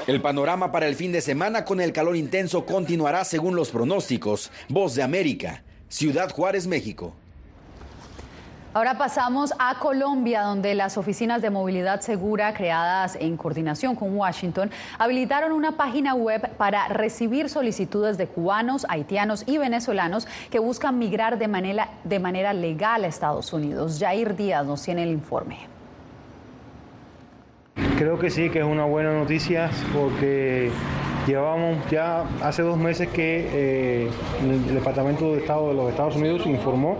El 0.08 0.22
panorama 0.22 0.72
para 0.72 0.88
el 0.88 0.96
fin 0.96 1.12
de 1.12 1.22
semana 1.22 1.66
con 1.66 1.82
el 1.82 1.92
calor 1.92 2.16
intenso 2.16 2.66
continuará 2.66 3.24
según 3.24 3.56
los 3.56 3.72
pronósticos. 3.72 4.52
Voz 4.70 4.96
de 4.96 5.04
América, 5.04 5.64
Ciudad 5.88 6.30
Juárez, 6.30 6.68
México. 6.68 7.16
Ahora 8.76 8.98
pasamos 8.98 9.54
a 9.58 9.80
Colombia, 9.80 10.42
donde 10.42 10.76
las 10.76 10.98
oficinas 10.98 11.42
de 11.42 11.50
movilidad 11.50 12.02
segura 12.02 12.54
creadas 12.54 13.16
en 13.16 13.38
coordinación 13.38 13.96
con 13.96 14.14
Washington 14.18 14.70
habilitaron 15.00 15.54
una 15.54 15.78
página 15.78 16.14
web 16.14 16.50
para 16.58 16.90
recibir 16.90 17.48
solicitudes 17.48 18.18
de 18.18 18.28
cubanos, 18.28 18.86
haitianos 18.90 19.46
y 19.48 19.58
venezolanos 19.58 20.28
que 20.52 20.60
buscan 20.60 21.00
migrar 21.00 21.38
de 21.38 21.48
manera, 21.48 22.52
legal 22.52 23.06
a 23.06 23.08
Estados 23.08 23.54
Unidos. 23.54 23.98
Jair 23.98 24.36
Díaz 24.36 24.66
nos 24.66 24.84
tiene 24.84 25.04
el 25.04 25.12
informe. 25.12 25.58
Creo 27.98 28.20
que 28.20 28.30
sí, 28.30 28.50
que 28.50 28.60
es 28.60 28.66
una 28.66 28.84
buena 28.84 29.14
noticia 29.14 29.70
porque 29.94 30.70
llevamos 31.26 31.78
ya 31.90 32.26
hace 32.44 32.62
dos 32.62 32.78
meses 32.78 33.08
que 33.08 33.48
eh, 33.54 34.10
el 34.42 34.76
Departamento 34.76 35.32
de 35.32 35.40
Estado 35.40 35.70
de 35.70 35.76
los 35.76 35.92
Estados 35.92 36.18
Unidos 36.18 36.46
informó 36.46 36.98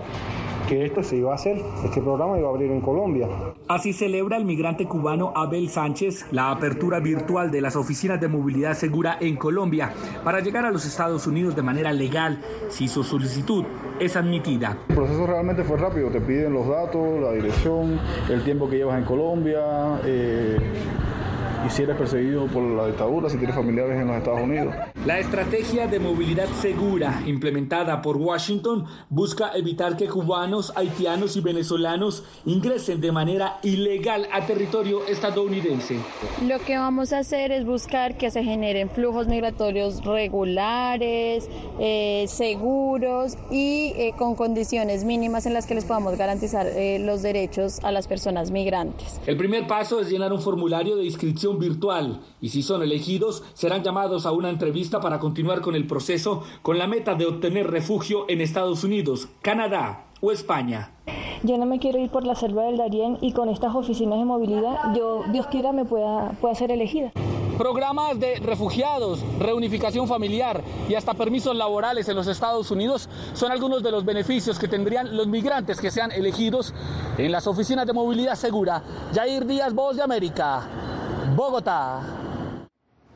que 0.66 0.84
esto 0.84 1.02
se 1.02 1.16
iba 1.16 1.32
a 1.32 1.36
hacer, 1.36 1.56
este 1.84 2.00
programa 2.00 2.38
iba 2.38 2.48
a 2.48 2.50
abrir 2.50 2.70
en 2.70 2.80
Colombia. 2.80 3.28
Así 3.68 3.92
celebra 3.92 4.36
el 4.36 4.44
migrante 4.44 4.86
cubano 4.86 5.32
Abel 5.34 5.68
Sánchez 5.68 6.26
la 6.32 6.50
apertura 6.50 7.00
virtual 7.00 7.50
de 7.50 7.60
las 7.60 7.76
oficinas 7.76 8.20
de 8.20 8.28
movilidad 8.28 8.74
segura 8.74 9.16
en 9.20 9.36
Colombia 9.36 9.92
para 10.24 10.40
llegar 10.40 10.64
a 10.64 10.70
los 10.70 10.84
Estados 10.84 11.26
Unidos 11.26 11.54
de 11.56 11.62
manera 11.62 11.92
legal 11.92 12.40
si 12.68 12.88
su 12.88 13.04
solicitud 13.04 13.64
es 14.00 14.16
admitida. 14.16 14.78
El 14.88 14.94
proceso 14.96 15.26
realmente 15.26 15.64
fue 15.64 15.76
rápido, 15.76 16.08
te 16.10 16.20
piden 16.20 16.52
los 16.52 16.68
datos, 16.68 17.20
la 17.20 17.32
dirección, 17.32 17.98
el 18.28 18.42
tiempo 18.44 18.68
que 18.68 18.76
llevas 18.76 18.98
en 18.98 19.04
Colombia. 19.04 20.00
Eh, 20.04 20.56
y 21.64 21.70
si 21.70 21.82
eres 21.82 21.96
perseguido 21.96 22.46
por 22.46 22.62
la 22.62 22.86
dictadura, 22.86 23.28
si 23.30 23.36
tienes 23.38 23.56
familiares 23.56 24.00
en 24.00 24.08
los 24.08 24.16
Estados 24.16 24.40
Unidos. 24.40 24.74
La 25.04 25.18
estrategia 25.18 25.86
de 25.86 26.00
movilidad 26.00 26.48
segura 26.60 27.22
implementada 27.26 28.02
por 28.02 28.16
Washington 28.16 28.86
busca 29.08 29.52
evitar 29.54 29.96
que 29.96 30.08
cubanos, 30.08 30.72
haitianos 30.76 31.36
y 31.36 31.40
venezolanos 31.40 32.24
ingresen 32.44 33.00
de 33.00 33.12
manera 33.12 33.58
ilegal 33.62 34.26
a 34.32 34.44
territorio 34.46 35.06
estadounidense. 35.06 35.98
Lo 36.46 36.58
que 36.60 36.76
vamos 36.76 37.12
a 37.12 37.18
hacer 37.18 37.52
es 37.52 37.64
buscar 37.64 38.16
que 38.16 38.30
se 38.30 38.42
generen 38.42 38.90
flujos 38.90 39.26
migratorios 39.28 40.04
regulares, 40.04 41.48
eh, 41.78 42.24
seguros 42.28 43.36
y 43.50 43.92
eh, 43.96 44.12
con 44.16 44.34
condiciones 44.34 45.04
mínimas 45.04 45.46
en 45.46 45.54
las 45.54 45.66
que 45.66 45.74
les 45.74 45.84
podamos 45.84 46.16
garantizar 46.16 46.66
eh, 46.66 46.98
los 46.98 47.22
derechos 47.22 47.80
a 47.82 47.92
las 47.92 48.06
personas 48.08 48.50
migrantes. 48.50 49.20
El 49.26 49.36
primer 49.36 49.66
paso 49.66 50.00
es 50.00 50.10
llenar 50.10 50.32
un 50.32 50.40
formulario 50.40 50.96
de 50.96 51.04
inscripción 51.04 51.55
virtual 51.58 52.20
y 52.40 52.50
si 52.50 52.62
son 52.62 52.82
elegidos 52.82 53.42
serán 53.54 53.82
llamados 53.82 54.26
a 54.26 54.32
una 54.32 54.50
entrevista 54.50 55.00
para 55.00 55.18
continuar 55.18 55.60
con 55.60 55.74
el 55.74 55.86
proceso 55.86 56.42
con 56.62 56.78
la 56.78 56.86
meta 56.86 57.14
de 57.14 57.26
obtener 57.26 57.70
refugio 57.70 58.26
en 58.28 58.40
Estados 58.40 58.84
Unidos, 58.84 59.28
Canadá 59.42 60.06
o 60.20 60.32
España. 60.32 60.92
Yo 61.42 61.58
no 61.58 61.66
me 61.66 61.78
quiero 61.78 61.98
ir 61.98 62.10
por 62.10 62.24
la 62.24 62.34
selva 62.34 62.64
del 62.64 62.76
Darién 62.76 63.18
y 63.20 63.32
con 63.32 63.48
estas 63.48 63.74
oficinas 63.74 64.18
de 64.18 64.24
movilidad, 64.24 64.94
yo, 64.94 65.22
Dios 65.32 65.46
quiera, 65.46 65.72
me 65.72 65.84
pueda, 65.84 66.32
pueda 66.40 66.54
ser 66.54 66.70
elegida. 66.72 67.12
Programas 67.58 68.20
de 68.20 68.36
refugiados, 68.36 69.24
reunificación 69.38 70.06
familiar 70.06 70.62
y 70.90 70.94
hasta 70.94 71.14
permisos 71.14 71.56
laborales 71.56 72.06
en 72.08 72.16
los 72.16 72.26
Estados 72.26 72.70
Unidos 72.70 73.08
son 73.32 73.50
algunos 73.50 73.82
de 73.82 73.90
los 73.90 74.04
beneficios 74.04 74.58
que 74.58 74.68
tendrían 74.68 75.16
los 75.16 75.26
migrantes 75.26 75.80
que 75.80 75.90
sean 75.90 76.12
elegidos 76.12 76.74
en 77.16 77.32
las 77.32 77.46
oficinas 77.46 77.86
de 77.86 77.94
movilidad 77.94 78.34
segura. 78.34 78.82
Jair 79.14 79.46
Díaz, 79.46 79.72
Voz 79.72 79.96
de 79.96 80.02
América. 80.02 80.85
Bogotá. 81.36 82.00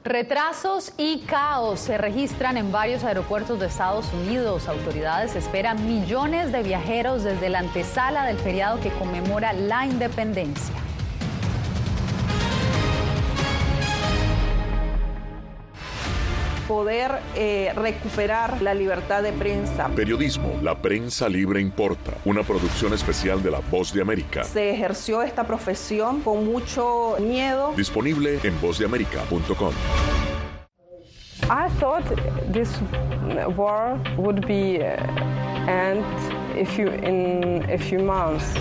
Retrasos 0.04 0.92
y 0.98 1.20
caos 1.20 1.80
se 1.80 1.96
registran 1.96 2.58
en 2.58 2.70
varios 2.70 3.02
aeropuertos 3.02 3.58
de 3.58 3.68
Estados 3.68 4.12
Unidos. 4.12 4.68
Autoridades 4.68 5.36
esperan 5.36 5.86
millones 5.86 6.52
de 6.52 6.62
viajeros 6.62 7.24
desde 7.24 7.48
la 7.48 7.60
antesala 7.60 8.26
del 8.26 8.36
feriado 8.36 8.78
que 8.78 8.90
conmemora 8.90 9.54
la 9.54 9.86
independencia. 9.86 10.74
Poder 16.70 17.18
eh, 17.34 17.72
recuperar 17.74 18.62
la 18.62 18.74
libertad 18.74 19.24
de 19.24 19.32
prensa. 19.32 19.88
Periodismo, 19.88 20.56
la 20.62 20.76
prensa 20.76 21.28
libre 21.28 21.60
importa. 21.60 22.12
Una 22.24 22.44
producción 22.44 22.92
especial 22.92 23.42
de 23.42 23.50
La 23.50 23.58
Voz 23.58 23.92
de 23.92 24.00
América. 24.00 24.44
Se 24.44 24.70
ejerció 24.70 25.20
esta 25.22 25.42
profesión 25.42 26.20
con 26.20 26.44
mucho 26.44 27.16
miedo. 27.18 27.72
Disponible 27.76 28.38
en 28.44 28.60
vozdeamerica.com. 28.60 29.72
I 31.50 31.68
thought 31.80 32.04
this 32.52 32.70
war 33.56 33.98
would 34.16 34.46
be 34.46 34.78
uh, 34.78 34.94
end 35.68 36.04
a 36.56 36.64
few 36.64 36.86
in 36.86 37.68
a 37.68 37.78
few 37.78 37.98
months. 37.98 38.54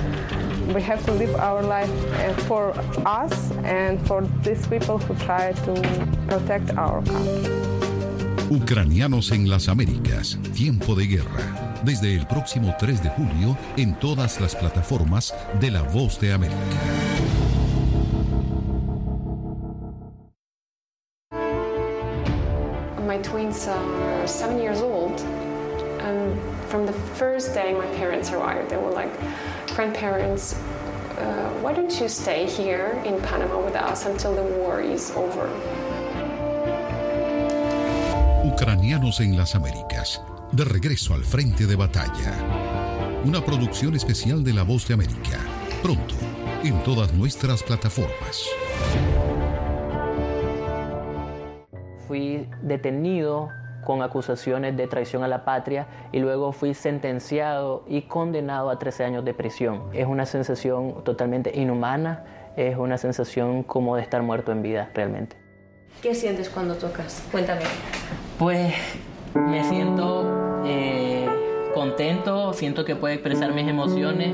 We 0.73 0.81
have 0.81 1.05
to 1.05 1.11
live 1.11 1.35
our 1.35 1.61
life 1.61 1.91
uh, 2.15 2.33
for 2.47 2.73
us 3.05 3.51
and 3.63 3.99
for 4.07 4.23
these 4.41 4.65
people 4.65 4.97
who 4.97 5.13
try 5.25 5.51
to 5.51 5.73
protect 6.27 6.75
our 6.75 7.03
country. 7.03 7.78
Ucranianos 8.51 9.31
en 9.31 9.47
las 9.47 9.69
Américas, 9.69 10.39
tiempo 10.55 10.95
de 10.95 11.05
guerra. 11.05 11.77
Desde 11.83 12.15
el 12.15 12.25
próximo 12.25 12.73
3 12.79 13.03
de 13.03 13.09
julio 13.11 13.55
en 13.77 13.93
todas 13.99 14.41
las 14.41 14.55
plataformas 14.55 15.35
de 15.59 15.69
La 15.69 15.83
Voz 15.83 16.19
de 16.19 16.33
América. 16.33 16.57
My 23.05 23.19
twins 23.21 23.67
are 23.67 24.27
seven 24.27 24.57
years 24.59 24.81
old, 24.81 25.21
and 26.01 26.35
from 26.69 26.87
the 26.87 26.93
first 26.93 27.53
day 27.53 27.73
my 27.73 27.85
parents 27.97 28.31
arrived, 28.31 28.71
they 28.71 28.77
were 28.77 28.91
like, 28.91 29.11
grandparents, 29.75 30.55
uh, 31.19 31.49
why 31.61 31.71
don't 31.71 32.01
you 32.01 32.09
stay 32.09 32.47
here 32.47 32.99
in 33.05 33.21
Panama 33.21 33.63
with 33.63 33.75
us 33.75 34.07
until 34.07 34.33
the 34.33 34.43
war 34.57 34.81
is 34.81 35.11
over? 35.15 35.47
Ucranianos 38.61 39.21
en 39.21 39.37
las 39.37 39.55
Américas, 39.55 40.21
de 40.51 40.65
regreso 40.65 41.13
al 41.13 41.23
frente 41.23 41.65
de 41.65 41.77
batalla. 41.77 42.33
Una 43.23 43.39
producción 43.39 43.95
especial 43.95 44.43
de 44.43 44.51
La 44.51 44.63
Voz 44.63 44.85
de 44.85 44.95
América, 44.95 45.39
pronto, 45.81 46.15
en 46.61 46.83
todas 46.83 47.13
nuestras 47.13 47.63
plataformas. 47.63 48.49
Fui 52.05 52.49
detenido 52.61 53.47
con 53.85 54.01
acusaciones 54.01 54.75
de 54.75 54.87
traición 54.87 55.23
a 55.23 55.29
la 55.29 55.45
patria 55.45 55.87
y 56.11 56.19
luego 56.19 56.51
fui 56.51 56.73
sentenciado 56.73 57.85
y 57.87 58.01
condenado 58.01 58.69
a 58.71 58.77
13 58.77 59.05
años 59.05 59.23
de 59.23 59.33
prisión. 59.33 59.83
Es 59.93 60.05
una 60.05 60.25
sensación 60.25 61.01
totalmente 61.05 61.57
inhumana, 61.57 62.25
es 62.57 62.77
una 62.77 62.97
sensación 62.97 63.63
como 63.63 63.95
de 63.95 64.01
estar 64.01 64.21
muerto 64.21 64.51
en 64.51 64.61
vida 64.61 64.89
realmente. 64.93 65.37
¿Qué 66.01 66.13
sientes 66.13 66.49
cuando 66.49 66.75
tocas? 66.75 67.23
Cuéntame. 67.31 67.63
Pues 68.39 68.73
me 69.35 69.65
siento 69.65 70.63
eh, 70.65 71.27
contento, 71.75 72.53
siento 72.53 72.85
que 72.85 72.95
puedo 72.95 73.13
expresar 73.13 73.53
mis 73.53 73.67
emociones. 73.67 74.33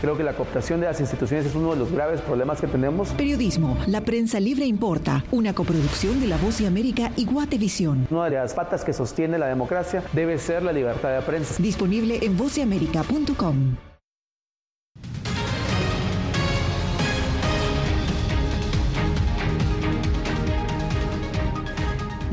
Creo 0.00 0.16
que 0.16 0.24
la 0.24 0.32
cooptación 0.32 0.80
de 0.80 0.86
las 0.86 1.00
instituciones 1.00 1.44
es 1.44 1.54
uno 1.54 1.72
de 1.72 1.76
los 1.76 1.92
graves 1.92 2.22
problemas 2.22 2.62
que 2.62 2.66
tenemos. 2.66 3.10
Periodismo, 3.10 3.76
la 3.88 4.00
prensa 4.00 4.40
libre 4.40 4.64
importa, 4.64 5.22
una 5.32 5.52
coproducción 5.52 6.18
de 6.18 6.28
La 6.28 6.38
Voz 6.38 6.60
de 6.60 6.66
América 6.66 7.12
y 7.14 7.26
Guatevisión. 7.26 8.06
Una 8.10 8.24
de 8.24 8.36
las 8.36 8.54
patas 8.54 8.86
que 8.86 8.94
sostiene 8.94 9.36
la 9.36 9.48
democracia 9.48 10.02
debe 10.14 10.38
ser 10.38 10.62
la 10.62 10.72
libertad 10.72 11.14
de 11.14 11.20
prensa. 11.20 11.62
Disponible 11.62 12.20
en 12.22 12.38
voceamerica.com. 12.38 13.87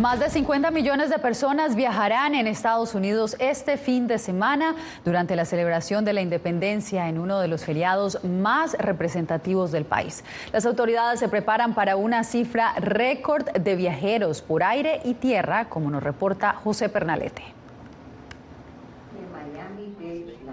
Más 0.06 0.20
de 0.20 0.30
50 0.30 0.70
millones 0.70 1.10
de 1.10 1.18
personas 1.18 1.76
viajarán 1.76 2.36
en 2.36 2.46
Estados 2.46 2.94
Unidos 2.94 3.36
este 3.40 3.76
fin 3.76 4.06
de 4.06 4.20
semana 4.20 4.76
durante 5.04 5.36
la 5.36 5.46
celebración 5.46 6.06
de 6.06 6.14
la 6.14 6.22
independencia 6.22 7.10
en 7.10 7.18
uno 7.18 7.40
de 7.40 7.48
los 7.48 7.66
feriados 7.66 8.24
más 8.24 8.74
representativos 8.74 9.72
del 9.72 9.84
país. 9.84 10.24
Las 10.54 10.68
autoridades 10.68 11.20
se 11.20 11.28
preparan 11.28 11.74
para 11.74 11.96
una 11.96 12.24
cifra 12.24 12.76
récord 12.76 13.50
de 13.50 13.76
viajeros 13.76 14.44
por 14.44 14.62
aire 14.62 15.02
y 15.06 15.16
tierra, 15.16 15.70
como 15.70 15.90
nos 15.90 16.04
reporta 16.04 16.54
José 16.54 16.88
Pernalete. 16.88 17.65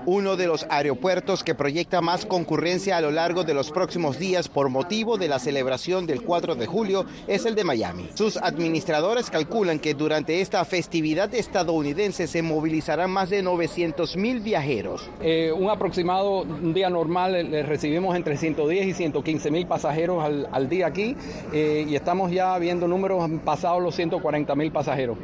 Uno 0.07 0.37
de 0.37 0.47
los 0.47 0.67
aeropuertos 0.69 1.45
que 1.45 1.55
proyecta 1.55 2.01
más 2.01 2.27
concurrencia 2.27 2.97
a 2.97 3.01
lo 3.01 3.11
largo 3.11 3.45
de 3.45 3.55
los 3.55 3.71
próximos 3.71 4.19
días 4.19 4.49
por 4.49 4.69
motivo 4.69 5.17
de 5.17 5.29
la 5.29 5.39
celebración 5.39 6.07
del 6.07 6.23
4 6.23 6.57
de 6.57 6.67
julio 6.67 7.07
es 7.29 7.47
el 7.47 7.55
de 7.55 7.65
Miami. 7.65 8.09
Sus 8.15 8.37
administradores 8.37 9.31
calculan 9.31 9.79
que 9.79 9.95
durante 9.95 10.41
esta 10.41 10.65
festividad 10.65 11.33
estadounidense 11.35 12.27
se 12.27 12.43
movilizarán 12.43 13.11
más 13.11 13.31
de 13.31 13.43
900 13.43 14.17
mil 14.17 14.41
viajeros. 14.41 15.09
Eh, 15.21 15.53
un 15.57 15.71
aproximado, 15.71 16.43
un 16.43 16.75
día 16.75 16.91
normal, 16.91 17.37
eh, 17.37 17.45
le 17.45 17.63
recibimos 17.63 18.17
entre 18.17 18.37
110 18.37 18.87
y 18.87 18.95
115 18.95 19.51
mil 19.51 19.67
pasajeros 19.67 20.25
al, 20.25 20.69
día 20.69 20.87
aquí 20.87 21.17
eh, 21.53 21.85
y 21.89 21.95
estamos 21.97 22.31
ya 22.31 22.57
viendo 22.59 22.89
números 22.89 23.29
pasados 23.45 23.83
los 23.83 23.95
140 23.95 24.55
mil 24.55 24.73
pasajeros. 24.73 25.19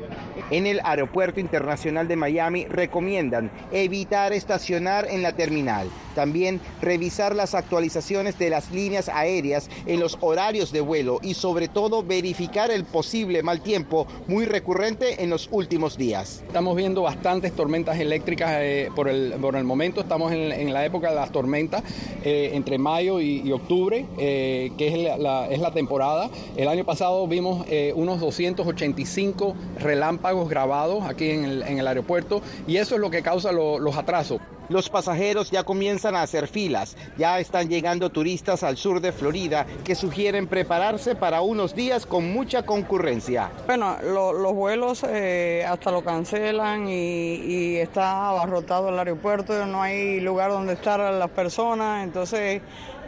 En 0.50 0.66
el 0.66 0.80
Aeropuerto 0.82 1.40
Internacional 1.40 2.08
de 2.08 2.16
Miami 2.16 2.64
recomiendan 2.66 3.50
evitar 3.82 4.32
estacionar 4.32 5.06
en 5.10 5.22
la 5.22 5.32
terminal. 5.32 5.88
También 6.14 6.60
revisar 6.82 7.34
las 7.36 7.54
actualizaciones 7.54 8.38
de 8.38 8.50
las 8.50 8.72
líneas 8.72 9.08
aéreas 9.08 9.70
en 9.86 10.00
los 10.00 10.18
horarios 10.20 10.72
de 10.72 10.80
vuelo 10.80 11.20
y 11.22 11.34
sobre 11.34 11.68
todo 11.68 12.02
verificar 12.02 12.70
el 12.70 12.84
posible 12.84 13.42
mal 13.42 13.60
tiempo 13.60 14.06
muy 14.26 14.44
recurrente 14.44 15.22
en 15.22 15.30
los 15.30 15.48
últimos 15.52 15.96
días. 15.96 16.42
Estamos 16.46 16.76
viendo 16.76 17.02
bastantes 17.02 17.52
tormentas 17.52 17.98
eléctricas 18.00 18.50
eh, 18.60 18.90
por, 18.96 19.08
el, 19.08 19.34
por 19.40 19.54
el 19.54 19.64
momento. 19.64 20.00
Estamos 20.00 20.32
en, 20.32 20.72
la 20.72 20.84
época 20.84 21.10
de 21.10 21.14
las 21.14 21.30
tormentas 21.30 21.82
eh, 22.24 22.50
entre 22.54 22.78
mayo 22.78 23.20
y, 23.20 23.50
octubre, 23.52 24.04
eh, 24.18 24.72
que 24.76 24.88
es 24.88 25.18
la, 25.18 25.48
es 25.48 25.60
la 25.60 25.70
temporada. 25.72 26.30
El 26.56 26.68
año 26.68 26.84
pasado 26.84 27.26
vimos 27.26 27.66
unos 27.94 28.20
285 28.20 29.54
relámpagos 29.78 30.48
grabados 30.48 31.04
aquí 31.04 31.30
en 31.30 31.44
el, 31.44 31.86
aeropuerto 31.86 32.42
y 32.66 32.76
eso 32.76 32.96
es 32.96 33.00
lo 33.00 33.10
que 33.10 33.22
causa 33.22 33.52
los 33.52 33.67
atrasos. 33.96 34.40
Los 34.68 34.90
pasajeros 34.90 35.50
ya 35.50 35.64
comienzan 35.64 36.14
a 36.14 36.22
hacer 36.22 36.46
filas, 36.46 36.96
ya 37.16 37.40
están 37.40 37.68
llegando 37.70 38.10
turistas 38.10 38.62
al 38.62 38.76
sur 38.76 39.00
de 39.00 39.12
Florida 39.12 39.66
que 39.82 39.94
sugieren 39.94 40.46
prepararse 40.46 41.14
para 41.14 41.40
unos 41.40 41.74
días 41.74 42.04
con 42.04 42.30
mucha 42.32 42.66
concurrencia. 42.66 43.50
Bueno, 43.66 43.96
los 44.02 44.52
vuelos 44.52 45.04
eh, 45.08 45.64
hasta 45.66 45.90
lo 45.90 46.04
cancelan 46.04 46.86
y, 46.86 47.36
y, 47.36 47.76
está 47.76 48.28
abarrotado 48.28 48.90
el 48.90 48.98
aeropuerto, 48.98 49.64
no 49.64 49.80
hay 49.80 50.20
lugar 50.20 50.50
donde 50.50 50.74
estar 50.74 51.00
las 51.00 51.30
personas, 51.30 52.04
entonces 52.04 52.60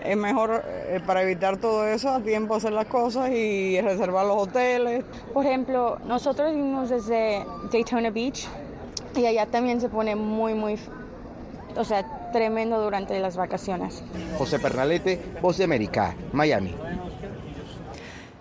es 0.05 0.17
mejor 0.17 0.63
eh, 0.65 1.01
para 1.07 1.23
evitar 1.23 1.59
todo 1.59 1.87
eso 1.87 2.09
a 2.09 2.21
tiempo 2.21 2.55
hacer 2.55 2.73
las 2.73 2.87
cosas 2.87 3.31
y 3.31 3.81
reservar 3.81 4.27
los 4.27 4.37
hoteles. 4.49 5.05
Por 5.33 5.45
ejemplo, 5.45 5.99
nosotros 6.07 6.51
vivimos 6.51 6.89
desde 6.89 7.45
Daytona 7.71 8.11
Beach 8.11 8.49
y 9.15 9.27
allá 9.27 9.47
también 9.47 9.81
se 9.81 9.89
pone 9.89 10.17
muy, 10.17 10.55
muy, 10.55 10.79
o 11.77 11.85
sea, 11.85 12.31
tremendo 12.33 12.81
durante 12.81 13.19
las 13.19 13.37
vacaciones. 13.37 14.03
José 14.39 14.59
Pernalete, 14.59 15.21
Voz 15.41 15.59
de 15.59 15.65
América, 15.65 16.15
Miami. 16.33 16.75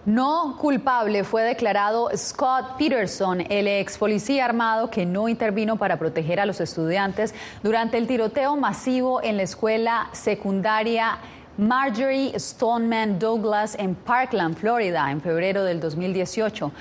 No 0.05 0.57
culpable 0.57 1.23
fue 1.23 1.43
declarado 1.43 2.09
Scott 2.15 2.77
Peterson, 2.77 3.41
el 3.41 3.67
ex 3.67 3.97
policía 3.97 4.45
armado 4.45 4.89
que 4.89 5.05
no 5.05 5.27
intervino 5.27 5.75
para 5.75 5.97
proteger 5.97 6.39
a 6.39 6.45
los 6.45 6.61
estudiantes 6.61 7.35
durante 7.61 7.97
el 7.97 8.07
tiroteo 8.07 8.55
masivo 8.55 9.21
en 9.21 9.37
la 9.37 9.43
escuela 9.43 10.09
secundaria 10.13 11.19
Marjorie 11.59 12.39
Stoneman 12.39 13.19
Douglas 13.19 13.75
en 13.77 13.93
Parkland, 13.93 14.55
Florida, 14.55 15.11
en 15.11 15.19
febrero 15.19 15.65
del 15.65 15.81
2018. 15.81 16.71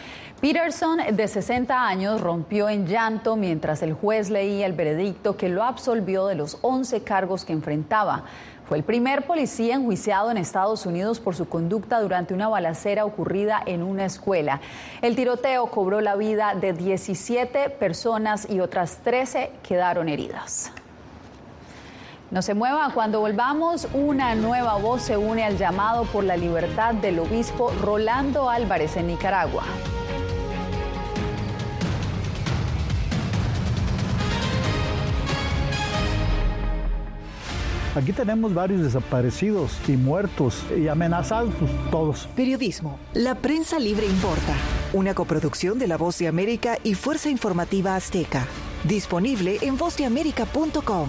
Peterson, 0.40 1.00
de 1.16 1.26
60 1.26 1.88
años, 1.88 2.20
rompió 2.20 2.68
en 2.68 2.86
llanto 2.86 3.34
mientras 3.34 3.82
el 3.82 3.92
juez 3.92 4.30
leía 4.30 4.66
el 4.66 4.74
veredicto 4.74 5.36
que 5.36 5.48
lo 5.48 5.64
absolvió 5.64 6.26
de 6.26 6.36
los 6.36 6.58
11 6.60 7.02
cargos 7.02 7.44
que 7.44 7.52
enfrentaba. 7.52 8.22
Fue 8.68 8.76
el 8.76 8.84
primer 8.84 9.26
policía 9.26 9.74
enjuiciado 9.74 10.30
en 10.30 10.36
Estados 10.36 10.86
Unidos 10.86 11.18
por 11.18 11.34
su 11.34 11.48
conducta 11.48 12.00
durante 12.00 12.32
una 12.32 12.46
balacera 12.46 13.04
ocurrida 13.04 13.60
en 13.66 13.82
una 13.82 14.04
escuela. 14.04 14.60
El 15.02 15.16
tiroteo 15.16 15.66
cobró 15.72 16.00
la 16.00 16.14
vida 16.14 16.54
de 16.54 16.72
17 16.72 17.70
personas 17.70 18.48
y 18.48 18.60
otras 18.60 18.98
13 18.98 19.50
quedaron 19.64 20.08
heridas. 20.08 20.70
No 22.30 22.42
se 22.42 22.52
mueva, 22.52 22.90
cuando 22.92 23.20
volvamos, 23.20 23.88
una 23.94 24.34
nueva 24.34 24.76
voz 24.76 25.02
se 25.02 25.16
une 25.16 25.44
al 25.44 25.56
llamado 25.56 26.04
por 26.04 26.24
la 26.24 26.36
libertad 26.36 26.92
del 26.92 27.20
obispo 27.20 27.72
Rolando 27.80 28.50
Álvarez 28.50 28.98
en 28.98 29.06
Nicaragua. 29.06 29.62
Aquí 37.94 38.12
tenemos 38.12 38.52
varios 38.52 38.82
desaparecidos 38.82 39.72
y 39.88 39.92
muertos 39.92 40.64
y 40.76 40.86
amenazados 40.86 41.54
todos. 41.90 42.28
Periodismo. 42.36 42.98
La 43.14 43.36
prensa 43.36 43.78
libre 43.78 44.06
importa. 44.06 44.54
Una 44.92 45.14
coproducción 45.14 45.78
de 45.78 45.88
La 45.88 45.96
Voz 45.96 46.18
de 46.18 46.28
América 46.28 46.78
y 46.84 46.92
Fuerza 46.94 47.30
Informativa 47.30 47.96
Azteca. 47.96 48.46
Disponible 48.84 49.58
en 49.62 49.78
vozdeamerica.com. 49.78 51.08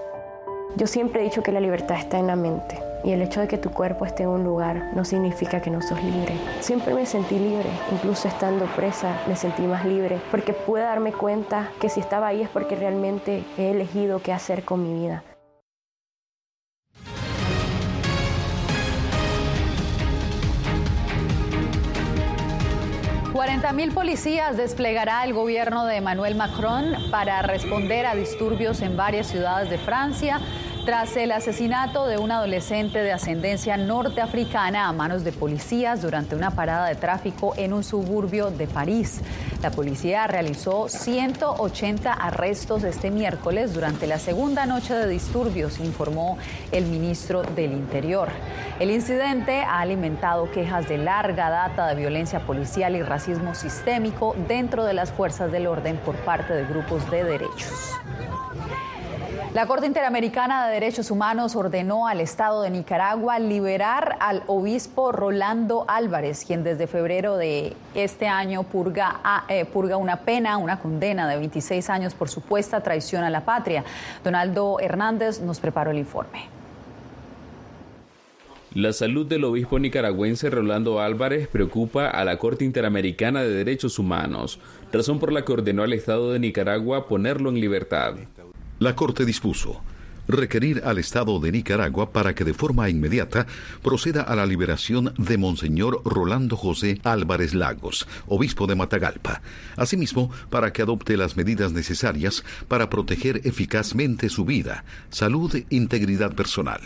Yo 0.77 0.87
siempre 0.87 1.21
he 1.21 1.23
dicho 1.25 1.43
que 1.43 1.51
la 1.51 1.59
libertad 1.59 1.97
está 1.97 2.17
en 2.17 2.27
la 2.27 2.37
mente 2.37 2.79
y 3.03 3.11
el 3.11 3.21
hecho 3.21 3.41
de 3.41 3.47
que 3.47 3.57
tu 3.57 3.71
cuerpo 3.71 4.05
esté 4.05 4.23
en 4.23 4.29
un 4.29 4.43
lugar 4.43 4.91
no 4.95 5.03
significa 5.03 5.61
que 5.61 5.69
no 5.69 5.81
sos 5.81 6.01
libre. 6.01 6.33
Siempre 6.61 6.93
me 6.93 7.05
sentí 7.05 7.37
libre, 7.37 7.69
incluso 7.91 8.29
estando 8.29 8.65
presa 8.67 9.21
me 9.27 9.35
sentí 9.35 9.63
más 9.63 9.85
libre 9.85 10.19
porque 10.31 10.53
pude 10.53 10.81
darme 10.81 11.11
cuenta 11.11 11.69
que 11.81 11.89
si 11.89 11.99
estaba 11.99 12.27
ahí 12.27 12.41
es 12.41 12.49
porque 12.49 12.75
realmente 12.75 13.43
he 13.57 13.71
elegido 13.71 14.21
qué 14.21 14.31
hacer 14.31 14.63
con 14.63 14.81
mi 14.83 15.01
vida. 15.01 15.23
40.000 23.41 23.93
policías 23.93 24.55
desplegará 24.55 25.23
el 25.23 25.33
gobierno 25.33 25.85
de 25.85 25.95
Emmanuel 25.95 26.35
Macron 26.35 26.93
para 27.09 27.41
responder 27.41 28.05
a 28.05 28.13
disturbios 28.13 28.81
en 28.81 28.95
varias 28.95 29.27
ciudades 29.27 29.69
de 29.69 29.79
Francia 29.79 30.39
tras 30.85 31.15
el 31.15 31.31
asesinato 31.31 32.07
de 32.07 32.17
un 32.17 32.31
adolescente 32.31 32.99
de 32.99 33.11
ascendencia 33.11 33.77
norteafricana 33.77 34.87
a 34.87 34.93
manos 34.93 35.23
de 35.23 35.31
policías 35.31 36.01
durante 36.01 36.35
una 36.35 36.51
parada 36.51 36.87
de 36.87 36.95
tráfico 36.95 37.53
en 37.57 37.73
un 37.73 37.83
suburbio 37.83 38.49
de 38.49 38.67
París. 38.67 39.21
La 39.61 39.69
policía 39.69 40.25
realizó 40.25 40.89
180 40.89 42.11
arrestos 42.11 42.83
este 42.83 43.11
miércoles 43.11 43.73
durante 43.73 44.07
la 44.07 44.17
segunda 44.17 44.65
noche 44.65 44.95
de 44.95 45.07
disturbios, 45.07 45.79
informó 45.79 46.37
el 46.71 46.85
ministro 46.85 47.43
del 47.43 47.73
Interior. 47.73 48.29
El 48.79 48.89
incidente 48.89 49.61
ha 49.61 49.79
alimentado 49.79 50.49
quejas 50.51 50.89
de 50.89 50.97
larga 50.97 51.51
data 51.51 51.87
de 51.87 51.95
violencia 51.95 52.39
policial 52.39 52.95
y 52.95 53.03
racismo 53.03 53.53
sistémico 53.53 54.35
dentro 54.47 54.83
de 54.83 54.93
las 54.93 55.11
fuerzas 55.11 55.51
del 55.51 55.67
orden 55.67 55.97
por 55.97 56.15
parte 56.15 56.53
de 56.53 56.65
grupos 56.65 57.09
de 57.11 57.23
derechos. 57.23 57.91
La 59.53 59.65
Corte 59.65 59.85
Interamericana 59.85 60.65
de 60.65 60.75
Derechos 60.75 61.11
Humanos 61.11 61.57
ordenó 61.57 62.07
al 62.07 62.21
Estado 62.21 62.61
de 62.61 62.69
Nicaragua 62.69 63.37
liberar 63.37 64.15
al 64.21 64.43
obispo 64.47 65.11
Rolando 65.11 65.83
Álvarez, 65.89 66.45
quien 66.47 66.63
desde 66.63 66.87
febrero 66.87 67.35
de 67.35 67.73
este 67.93 68.29
año 68.29 68.63
purga, 68.63 69.19
eh, 69.49 69.65
una 69.73 70.21
pena, 70.21 70.55
una 70.55 70.79
condena 70.79 71.27
de 71.27 71.35
26 71.35 71.89
años 71.89 72.13
por 72.13 72.29
supuesta 72.29 72.81
traición 72.81 73.25
a 73.25 73.29
la 73.29 73.43
patria. 73.43 73.83
Donaldo 74.23 74.79
Hernández 74.79 75.41
nos 75.41 75.59
preparó 75.59 75.91
el 75.91 75.97
informe. 75.97 76.45
La 78.73 78.93
salud 78.93 79.25
del 79.25 79.43
obispo 79.43 79.79
nicaragüense 79.79 80.49
Rolando 80.49 81.01
Álvarez 81.01 81.49
preocupa 81.49 82.07
a 82.07 82.23
la 82.23 82.37
Corte 82.37 82.63
Interamericana 82.63 83.41
de 83.41 83.49
Derechos 83.49 83.99
Humanos, 83.99 84.61
razón 84.93 85.19
por 85.19 85.33
la 85.33 85.43
que 85.43 85.51
ordenó 85.51 85.83
al 85.83 85.91
Estado 85.91 86.31
de 86.31 86.39
Nicaragua 86.39 87.09
ponerlo 87.09 87.49
en 87.49 87.59
libertad 87.59 88.13
la 88.81 88.95
Corte 88.95 89.25
dispuso 89.25 89.79
requerir 90.27 90.81
al 90.85 90.97
Estado 90.97 91.39
de 91.39 91.51
Nicaragua 91.51 92.11
para 92.11 92.33
que 92.33 92.43
de 92.43 92.55
forma 92.55 92.89
inmediata 92.89 93.45
proceda 93.83 94.21
a 94.21 94.35
la 94.35 94.45
liberación 94.45 95.13
de 95.17 95.37
Monseñor 95.37 96.01
Rolando 96.03 96.55
José 96.55 96.99
Álvarez 97.03 97.53
Lagos, 97.53 98.07
obispo 98.27 98.65
de 98.65 98.75
Matagalpa. 98.75 99.41
Asimismo, 99.75 100.31
para 100.49 100.73
que 100.73 100.81
adopte 100.81 101.15
las 101.15 101.37
medidas 101.37 101.73
necesarias 101.73 102.43
para 102.67 102.89
proteger 102.89 103.41
eficazmente 103.43 104.29
su 104.29 104.45
vida, 104.45 104.83
salud 105.09 105.53
e 105.53 105.65
integridad 105.69 106.33
personal. 106.33 106.81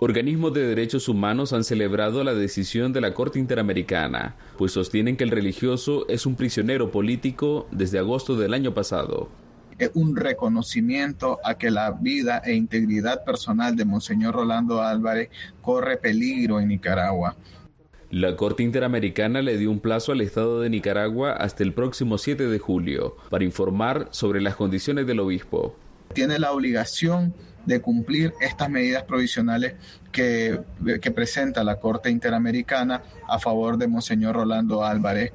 Organismos 0.00 0.52
de 0.52 0.66
derechos 0.66 1.08
humanos 1.08 1.52
han 1.52 1.64
celebrado 1.64 2.24
la 2.24 2.34
decisión 2.34 2.92
de 2.92 3.00
la 3.00 3.14
Corte 3.14 3.38
Interamericana, 3.38 4.36
pues 4.58 4.72
sostienen 4.72 5.16
que 5.16 5.24
el 5.24 5.30
religioso 5.30 6.06
es 6.08 6.26
un 6.26 6.34
prisionero 6.34 6.90
político 6.90 7.68
desde 7.70 8.00
agosto 8.00 8.36
del 8.36 8.52
año 8.52 8.74
pasado 8.74 9.30
un 9.94 10.16
reconocimiento 10.16 11.38
a 11.44 11.54
que 11.58 11.70
la 11.70 11.90
vida 11.90 12.42
e 12.44 12.54
integridad 12.54 13.24
personal 13.24 13.76
de 13.76 13.84
Monseñor 13.84 14.34
Rolando 14.34 14.82
Álvarez 14.82 15.28
corre 15.60 15.96
peligro 15.96 16.60
en 16.60 16.68
Nicaragua. 16.68 17.36
La 18.10 18.36
Corte 18.36 18.62
Interamericana 18.62 19.40
le 19.40 19.56
dio 19.56 19.70
un 19.70 19.80
plazo 19.80 20.12
al 20.12 20.20
Estado 20.20 20.60
de 20.60 20.68
Nicaragua 20.68 21.32
hasta 21.32 21.62
el 21.62 21.72
próximo 21.72 22.18
7 22.18 22.46
de 22.46 22.58
julio 22.58 23.16
para 23.30 23.42
informar 23.42 24.08
sobre 24.10 24.42
las 24.42 24.54
condiciones 24.54 25.06
del 25.06 25.20
obispo. 25.20 25.74
Tiene 26.12 26.38
la 26.38 26.52
obligación 26.52 27.32
de 27.64 27.80
cumplir 27.80 28.34
estas 28.40 28.68
medidas 28.68 29.04
provisionales 29.04 29.76
que, 30.10 30.60
que 31.00 31.10
presenta 31.10 31.64
la 31.64 31.76
Corte 31.76 32.10
Interamericana 32.10 33.02
a 33.26 33.38
favor 33.38 33.78
de 33.78 33.88
Monseñor 33.88 34.34
Rolando 34.34 34.84
Álvarez. 34.84 35.32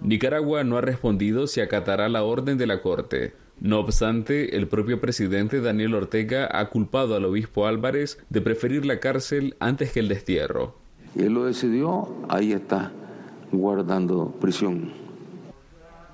Nicaragua 0.00 0.62
no 0.62 0.78
ha 0.78 0.82
respondido 0.82 1.46
si 1.46 1.60
acatará 1.60 2.08
la 2.08 2.22
orden 2.22 2.58
de 2.58 2.66
la 2.66 2.80
Corte. 2.80 3.34
No 3.60 3.78
obstante, 3.78 4.56
el 4.56 4.68
propio 4.68 5.02
presidente 5.02 5.60
Daniel 5.60 5.94
Ortega 5.94 6.48
ha 6.50 6.70
culpado 6.70 7.14
al 7.14 7.26
obispo 7.26 7.66
Álvarez 7.66 8.18
de 8.30 8.40
preferir 8.40 8.86
la 8.86 9.00
cárcel 9.00 9.54
antes 9.60 9.92
que 9.92 10.00
el 10.00 10.08
destierro. 10.08 10.76
Él 11.14 11.34
lo 11.34 11.44
decidió, 11.44 12.08
ahí 12.30 12.52
está, 12.52 12.90
guardando 13.52 14.34
prisión. 14.40 14.92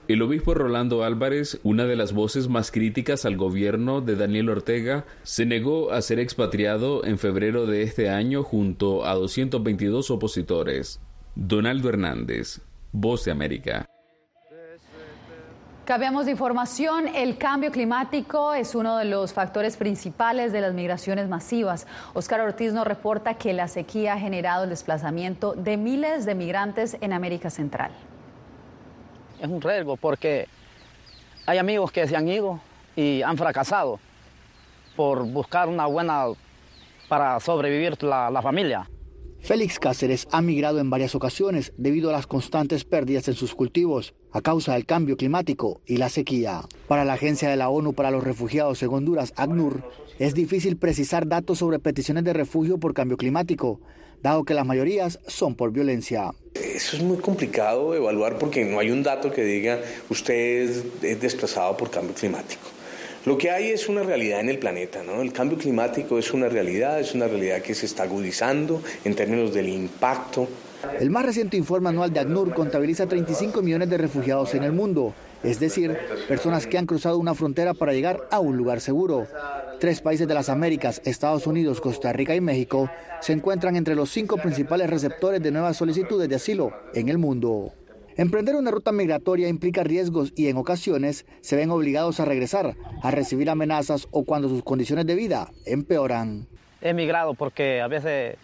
El 0.08 0.22
obispo 0.22 0.54
Rolando 0.54 1.04
Álvarez, 1.04 1.60
una 1.62 1.84
de 1.84 1.96
las 1.96 2.12
voces 2.12 2.48
más 2.48 2.72
críticas 2.72 3.24
al 3.24 3.36
gobierno 3.36 4.00
de 4.00 4.16
Daniel 4.16 4.50
Ortega, 4.50 5.04
se 5.22 5.46
negó 5.46 5.92
a 5.92 6.02
ser 6.02 6.18
expatriado 6.18 7.04
en 7.04 7.18
febrero 7.18 7.66
de 7.66 7.82
este 7.82 8.08
año 8.08 8.42
junto 8.42 9.04
a 9.04 9.14
222 9.14 10.10
opositores. 10.10 11.00
Donaldo 11.34 11.90
Hernández, 11.90 12.60
Voz 12.92 13.24
de 13.24 13.32
América. 13.32 13.86
Cambiamos 15.86 16.24
de 16.24 16.32
información. 16.32 17.06
El 17.06 17.38
cambio 17.38 17.70
climático 17.70 18.52
es 18.52 18.74
uno 18.74 18.96
de 18.96 19.04
los 19.04 19.32
factores 19.32 19.76
principales 19.76 20.52
de 20.52 20.60
las 20.60 20.74
migraciones 20.74 21.28
masivas. 21.28 21.86
Oscar 22.12 22.40
Ortiz 22.40 22.72
nos 22.72 22.84
reporta 22.84 23.34
que 23.34 23.52
la 23.52 23.68
sequía 23.68 24.14
ha 24.14 24.18
generado 24.18 24.64
el 24.64 24.70
desplazamiento 24.70 25.52
de 25.52 25.76
miles 25.76 26.26
de 26.26 26.34
migrantes 26.34 26.96
en 27.00 27.12
América 27.12 27.50
Central. 27.50 27.92
Es 29.40 29.46
un 29.46 29.62
riesgo 29.62 29.96
porque 29.96 30.48
hay 31.46 31.58
amigos 31.58 31.92
que 31.92 32.08
se 32.08 32.16
han 32.16 32.26
ido 32.26 32.58
y 32.96 33.22
han 33.22 33.38
fracasado 33.38 34.00
por 34.96 35.24
buscar 35.24 35.68
una 35.68 35.86
buena 35.86 36.24
para 37.08 37.38
sobrevivir 37.38 38.02
la, 38.02 38.28
la 38.28 38.42
familia. 38.42 38.88
Félix 39.46 39.78
Cáceres 39.78 40.26
ha 40.32 40.42
migrado 40.42 40.80
en 40.80 40.90
varias 40.90 41.14
ocasiones 41.14 41.72
debido 41.76 42.10
a 42.10 42.12
las 42.12 42.26
constantes 42.26 42.82
pérdidas 42.84 43.28
en 43.28 43.34
sus 43.34 43.54
cultivos 43.54 44.12
a 44.32 44.40
causa 44.40 44.74
del 44.74 44.86
cambio 44.86 45.16
climático 45.16 45.82
y 45.86 45.98
la 45.98 46.08
sequía. 46.08 46.62
Para 46.88 47.04
la 47.04 47.12
Agencia 47.12 47.48
de 47.48 47.54
la 47.54 47.68
ONU 47.68 47.92
para 47.92 48.10
los 48.10 48.24
Refugiados 48.24 48.82
en 48.82 48.88
Honduras, 48.88 49.32
ACNUR, 49.36 49.88
es 50.18 50.34
difícil 50.34 50.76
precisar 50.78 51.28
datos 51.28 51.58
sobre 51.58 51.78
peticiones 51.78 52.24
de 52.24 52.32
refugio 52.32 52.78
por 52.78 52.92
cambio 52.92 53.16
climático, 53.16 53.80
dado 54.20 54.42
que 54.42 54.52
las 54.52 54.66
mayorías 54.66 55.20
son 55.28 55.54
por 55.54 55.70
violencia. 55.70 56.32
Eso 56.54 56.96
es 56.96 57.04
muy 57.04 57.18
complicado 57.18 57.94
evaluar 57.94 58.38
porque 58.38 58.64
no 58.64 58.80
hay 58.80 58.90
un 58.90 59.04
dato 59.04 59.30
que 59.30 59.44
diga 59.44 59.80
usted 60.10 60.84
es 61.02 61.20
desplazado 61.20 61.76
por 61.76 61.88
cambio 61.88 62.16
climático. 62.16 62.75
Lo 63.26 63.36
que 63.36 63.50
hay 63.50 63.70
es 63.70 63.88
una 63.88 64.04
realidad 64.04 64.38
en 64.38 64.50
el 64.50 64.60
planeta, 64.60 65.02
¿no? 65.02 65.20
El 65.20 65.32
cambio 65.32 65.58
climático 65.58 66.16
es 66.16 66.32
una 66.32 66.48
realidad, 66.48 67.00
es 67.00 67.12
una 67.12 67.26
realidad 67.26 67.60
que 67.60 67.74
se 67.74 67.84
está 67.84 68.04
agudizando 68.04 68.80
en 69.04 69.16
términos 69.16 69.52
del 69.52 69.68
impacto. 69.68 70.46
El 71.00 71.10
más 71.10 71.26
reciente 71.26 71.56
informe 71.56 71.88
anual 71.88 72.12
de 72.12 72.20
ACNUR 72.20 72.54
contabiliza 72.54 73.08
35 73.08 73.62
millones 73.62 73.90
de 73.90 73.98
refugiados 73.98 74.54
en 74.54 74.62
el 74.62 74.70
mundo, 74.70 75.12
es 75.42 75.58
decir, 75.58 75.98
personas 76.28 76.68
que 76.68 76.78
han 76.78 76.86
cruzado 76.86 77.18
una 77.18 77.34
frontera 77.34 77.74
para 77.74 77.92
llegar 77.92 78.28
a 78.30 78.38
un 78.38 78.56
lugar 78.56 78.80
seguro. 78.80 79.26
Tres 79.80 80.00
países 80.00 80.28
de 80.28 80.34
las 80.34 80.48
Américas, 80.48 81.02
Estados 81.04 81.48
Unidos, 81.48 81.80
Costa 81.80 82.12
Rica 82.12 82.36
y 82.36 82.40
México, 82.40 82.88
se 83.20 83.32
encuentran 83.32 83.74
entre 83.74 83.96
los 83.96 84.08
cinco 84.08 84.36
principales 84.36 84.88
receptores 84.88 85.42
de 85.42 85.50
nuevas 85.50 85.76
solicitudes 85.76 86.28
de 86.28 86.36
asilo 86.36 86.72
en 86.94 87.08
el 87.08 87.18
mundo. 87.18 87.72
Emprender 88.18 88.56
una 88.56 88.70
ruta 88.70 88.92
migratoria 88.92 89.46
implica 89.46 89.84
riesgos 89.84 90.32
y 90.34 90.48
en 90.48 90.56
ocasiones 90.56 91.26
se 91.42 91.54
ven 91.54 91.70
obligados 91.70 92.18
a 92.18 92.24
regresar, 92.24 92.74
a 93.02 93.10
recibir 93.10 93.50
amenazas 93.50 94.08
o 94.10 94.24
cuando 94.24 94.48
sus 94.48 94.62
condiciones 94.62 95.06
de 95.06 95.14
vida 95.14 95.50
empeoran. 95.66 96.46
He 96.80 96.94
migrado 96.94 97.34
porque 97.34 97.82
a 97.82 97.88
veces 97.88 98.36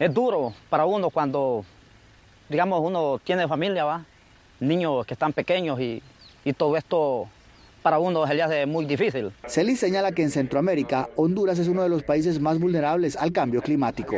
es 0.00 0.12
duro 0.12 0.54
para 0.68 0.86
uno 0.86 1.10
cuando, 1.10 1.64
digamos, 2.48 2.80
uno 2.82 3.20
tiene 3.22 3.46
familia, 3.46 3.84
¿va? 3.84 4.04
niños 4.58 5.06
que 5.06 5.14
están 5.14 5.32
pequeños 5.32 5.80
y, 5.80 6.02
y 6.44 6.52
todo 6.52 6.76
esto 6.76 7.28
para 7.86 8.00
uno 8.00 8.26
se 8.26 8.34
le 8.34 8.42
hace 8.42 8.66
muy 8.66 8.84
difícil. 8.84 9.30
Celis 9.46 9.78
señala 9.78 10.10
que 10.10 10.24
en 10.24 10.32
Centroamérica, 10.32 11.08
Honduras 11.14 11.56
es 11.60 11.68
uno 11.68 11.84
de 11.84 11.88
los 11.88 12.02
países 12.02 12.40
más 12.40 12.58
vulnerables 12.58 13.14
al 13.14 13.30
cambio 13.30 13.62
climático. 13.62 14.16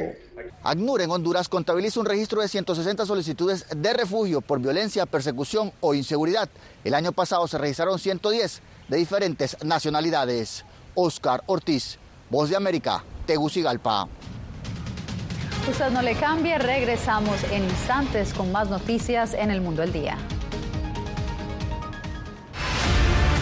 ACNUR 0.62 1.02
en 1.02 1.10
Honduras 1.10 1.50
contabiliza 1.50 2.00
un 2.00 2.06
registro 2.06 2.40
de 2.40 2.48
160 2.48 3.04
solicitudes 3.04 3.66
de 3.76 3.92
refugio 3.92 4.40
por 4.40 4.58
violencia, 4.58 5.04
persecución 5.04 5.70
o 5.80 5.92
inseguridad. 5.92 6.48
El 6.82 6.94
año 6.94 7.12
pasado 7.12 7.46
se 7.46 7.58
registraron 7.58 7.98
110 7.98 8.62
de 8.88 8.96
diferentes 8.96 9.62
nacionalidades. 9.62 10.64
Oscar 10.94 11.42
Ortiz, 11.44 11.98
Voz 12.30 12.48
de 12.48 12.56
América, 12.56 13.04
Tegucigalpa. 13.26 14.08
Usted 15.68 15.90
no 15.90 16.00
le 16.00 16.14
cambie, 16.14 16.56
regresamos 16.56 17.36
en 17.52 17.64
instantes 17.64 18.32
con 18.32 18.50
más 18.50 18.70
noticias 18.70 19.34
en 19.34 19.50
el 19.50 19.60
mundo 19.60 19.82
del 19.82 19.92
día. 19.92 20.16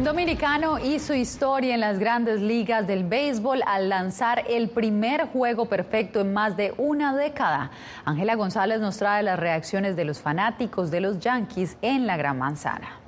Un 0.00 0.06
dominicano 0.06 0.78
hizo 0.78 1.12
historia 1.12 1.74
en 1.74 1.80
las 1.80 1.98
grandes 1.98 2.40
ligas 2.40 2.86
del 2.86 3.04
béisbol 3.04 3.60
al 3.66 3.90
lanzar 3.90 4.46
el 4.48 4.70
primer 4.70 5.26
juego 5.26 5.66
perfecto 5.66 6.22
en 6.22 6.32
más 6.32 6.56
de 6.56 6.72
una 6.78 7.14
década. 7.14 7.70
Ángela 8.06 8.34
González 8.34 8.80
nos 8.80 8.96
trae 8.96 9.22
las 9.22 9.38
reacciones 9.38 9.96
de 9.96 10.06
los 10.06 10.18
fanáticos 10.18 10.90
de 10.90 11.02
los 11.02 11.20
Yankees 11.20 11.76
en 11.82 12.06
la 12.06 12.16
Gran 12.16 12.38
Manzana. 12.38 12.99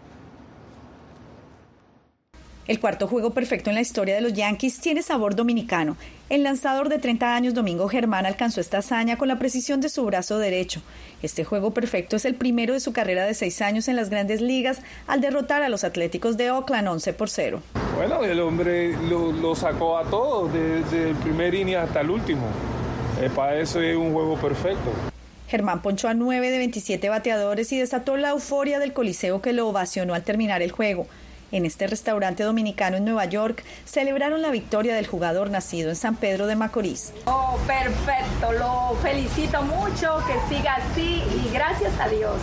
El 2.68 2.78
cuarto 2.78 3.08
juego 3.08 3.30
perfecto 3.30 3.70
en 3.70 3.74
la 3.74 3.80
historia 3.80 4.14
de 4.14 4.20
los 4.20 4.34
Yankees 4.34 4.78
tiene 4.78 5.02
sabor 5.02 5.34
dominicano. 5.34 5.96
El 6.30 6.44
lanzador 6.44 6.88
de 6.88 6.98
30 6.98 7.34
años, 7.34 7.54
Domingo 7.54 7.88
Germán, 7.88 8.24
alcanzó 8.24 8.60
esta 8.60 8.78
hazaña 8.78 9.16
con 9.16 9.26
la 9.26 9.40
precisión 9.40 9.80
de 9.80 9.88
su 9.88 10.04
brazo 10.04 10.38
derecho. 10.38 10.80
Este 11.22 11.42
juego 11.42 11.74
perfecto 11.74 12.14
es 12.14 12.24
el 12.24 12.36
primero 12.36 12.72
de 12.72 12.78
su 12.78 12.92
carrera 12.92 13.24
de 13.26 13.34
seis 13.34 13.60
años 13.62 13.88
en 13.88 13.96
las 13.96 14.10
grandes 14.10 14.40
ligas 14.40 14.80
al 15.08 15.20
derrotar 15.20 15.64
a 15.64 15.68
los 15.68 15.82
Atléticos 15.82 16.36
de 16.36 16.52
Oakland 16.52 16.86
11 16.86 17.12
por 17.14 17.30
0. 17.30 17.60
Bueno, 17.96 18.22
el 18.22 18.38
hombre 18.38 18.96
lo, 19.08 19.32
lo 19.32 19.56
sacó 19.56 19.98
a 19.98 20.04
todos, 20.04 20.52
desde 20.52 21.10
el 21.10 21.16
primer 21.16 21.52
inning 21.54 21.74
hasta 21.74 22.00
el 22.00 22.10
último. 22.10 22.46
Eh, 23.20 23.28
para 23.34 23.58
eso 23.58 23.80
es 23.80 23.96
un 23.96 24.12
juego 24.12 24.36
perfecto. 24.36 24.92
Germán 25.48 25.82
ponchó 25.82 26.08
a 26.08 26.14
9 26.14 26.50
de 26.50 26.58
27 26.58 27.08
bateadores 27.08 27.72
y 27.72 27.78
desató 27.78 28.16
la 28.16 28.30
euforia 28.30 28.78
del 28.78 28.92
Coliseo 28.92 29.42
que 29.42 29.52
lo 29.52 29.68
ovacionó 29.68 30.14
al 30.14 30.22
terminar 30.22 30.62
el 30.62 30.70
juego. 30.70 31.08
En 31.52 31.66
este 31.66 31.86
restaurante 31.86 32.42
dominicano 32.42 32.96
en 32.96 33.04
Nueva 33.04 33.26
York 33.26 33.62
celebraron 33.84 34.40
la 34.40 34.50
victoria 34.50 34.94
del 34.94 35.06
jugador 35.06 35.50
nacido 35.50 35.90
en 35.90 35.96
San 35.96 36.16
Pedro 36.16 36.46
de 36.46 36.56
Macorís. 36.56 37.12
Oh, 37.26 37.58
perfecto, 37.66 38.52
lo 38.52 38.96
felicito 39.02 39.62
mucho, 39.62 40.18
que 40.26 40.54
siga 40.54 40.76
así 40.76 41.22
y 41.22 41.50
gracias 41.52 41.92
a 42.00 42.08
Dios 42.08 42.38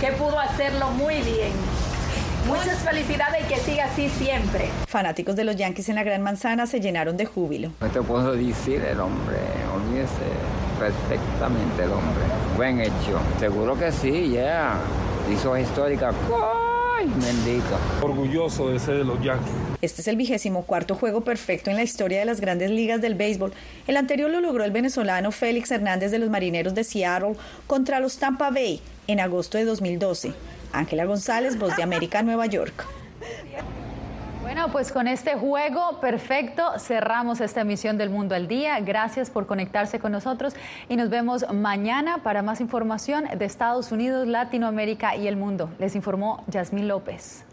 que 0.00 0.08
pudo 0.12 0.38
hacerlo 0.38 0.90
muy 0.90 1.14
bien. 1.22 1.52
Muchas 2.48 2.78
felicidades 2.78 3.44
y 3.44 3.48
que 3.48 3.60
siga 3.60 3.84
así 3.84 4.08
siempre. 4.08 4.70
Fanáticos 4.88 5.36
de 5.36 5.44
los 5.44 5.54
Yankees 5.54 5.88
en 5.88 5.96
la 5.96 6.02
Gran 6.02 6.22
Manzana 6.22 6.66
se 6.66 6.80
llenaron 6.80 7.16
de 7.16 7.26
júbilo. 7.26 7.70
No 7.80 7.88
te 7.88 8.02
puedo 8.02 8.32
decir 8.32 8.82
el 8.82 8.98
hombre, 8.98 9.38
olvídese 9.74 10.08
perfectamente 10.78 11.84
el 11.84 11.92
hombre. 11.92 12.24
Buen 12.56 12.80
hecho. 12.80 13.20
Seguro 13.38 13.78
que 13.78 13.92
sí, 13.92 14.30
ya. 14.30 14.32
Yeah. 14.32 14.80
Hizo 15.30 15.58
histórica 15.58 16.10
Ay, 16.98 17.06
bendito. 17.06 17.78
Orgulloso 18.02 18.70
de 18.70 18.78
ser 18.78 18.96
de 18.98 19.04
los 19.04 19.22
Yankees. 19.22 19.52
Este 19.80 20.00
es 20.00 20.08
el 20.08 20.16
vigésimo 20.16 20.64
cuarto 20.64 20.96
juego 20.96 21.20
perfecto 21.20 21.70
en 21.70 21.76
la 21.76 21.84
historia 21.84 22.18
de 22.18 22.24
las 22.24 22.40
grandes 22.40 22.70
ligas 22.70 23.00
del 23.00 23.14
béisbol. 23.14 23.52
El 23.86 23.96
anterior 23.96 24.28
lo 24.30 24.40
logró 24.40 24.64
el 24.64 24.72
venezolano 24.72 25.30
Félix 25.30 25.70
Hernández 25.70 26.10
de 26.10 26.18
los 26.18 26.28
Marineros 26.28 26.74
de 26.74 26.82
Seattle 26.82 27.36
contra 27.66 28.00
los 28.00 28.18
Tampa 28.18 28.50
Bay 28.50 28.80
en 29.06 29.20
agosto 29.20 29.58
de 29.58 29.64
2012. 29.64 30.32
Ángela 30.72 31.04
González, 31.04 31.56
Voz 31.58 31.76
de 31.76 31.82
América, 31.82 32.22
Nueva 32.22 32.46
York. 32.46 32.84
Bueno, 34.58 34.72
pues 34.72 34.90
con 34.90 35.06
este 35.06 35.36
juego 35.36 36.00
perfecto 36.00 36.80
cerramos 36.80 37.40
esta 37.40 37.60
emisión 37.60 37.96
del 37.96 38.10
Mundo 38.10 38.34
al 38.34 38.48
Día. 38.48 38.80
Gracias 38.80 39.30
por 39.30 39.46
conectarse 39.46 40.00
con 40.00 40.10
nosotros 40.10 40.52
y 40.88 40.96
nos 40.96 41.10
vemos 41.10 41.46
mañana 41.54 42.24
para 42.24 42.42
más 42.42 42.60
información 42.60 43.26
de 43.38 43.44
Estados 43.44 43.92
Unidos, 43.92 44.26
Latinoamérica 44.26 45.14
y 45.14 45.28
el 45.28 45.36
mundo. 45.36 45.70
Les 45.78 45.94
informó 45.94 46.42
Yasmín 46.48 46.88
López. 46.88 47.44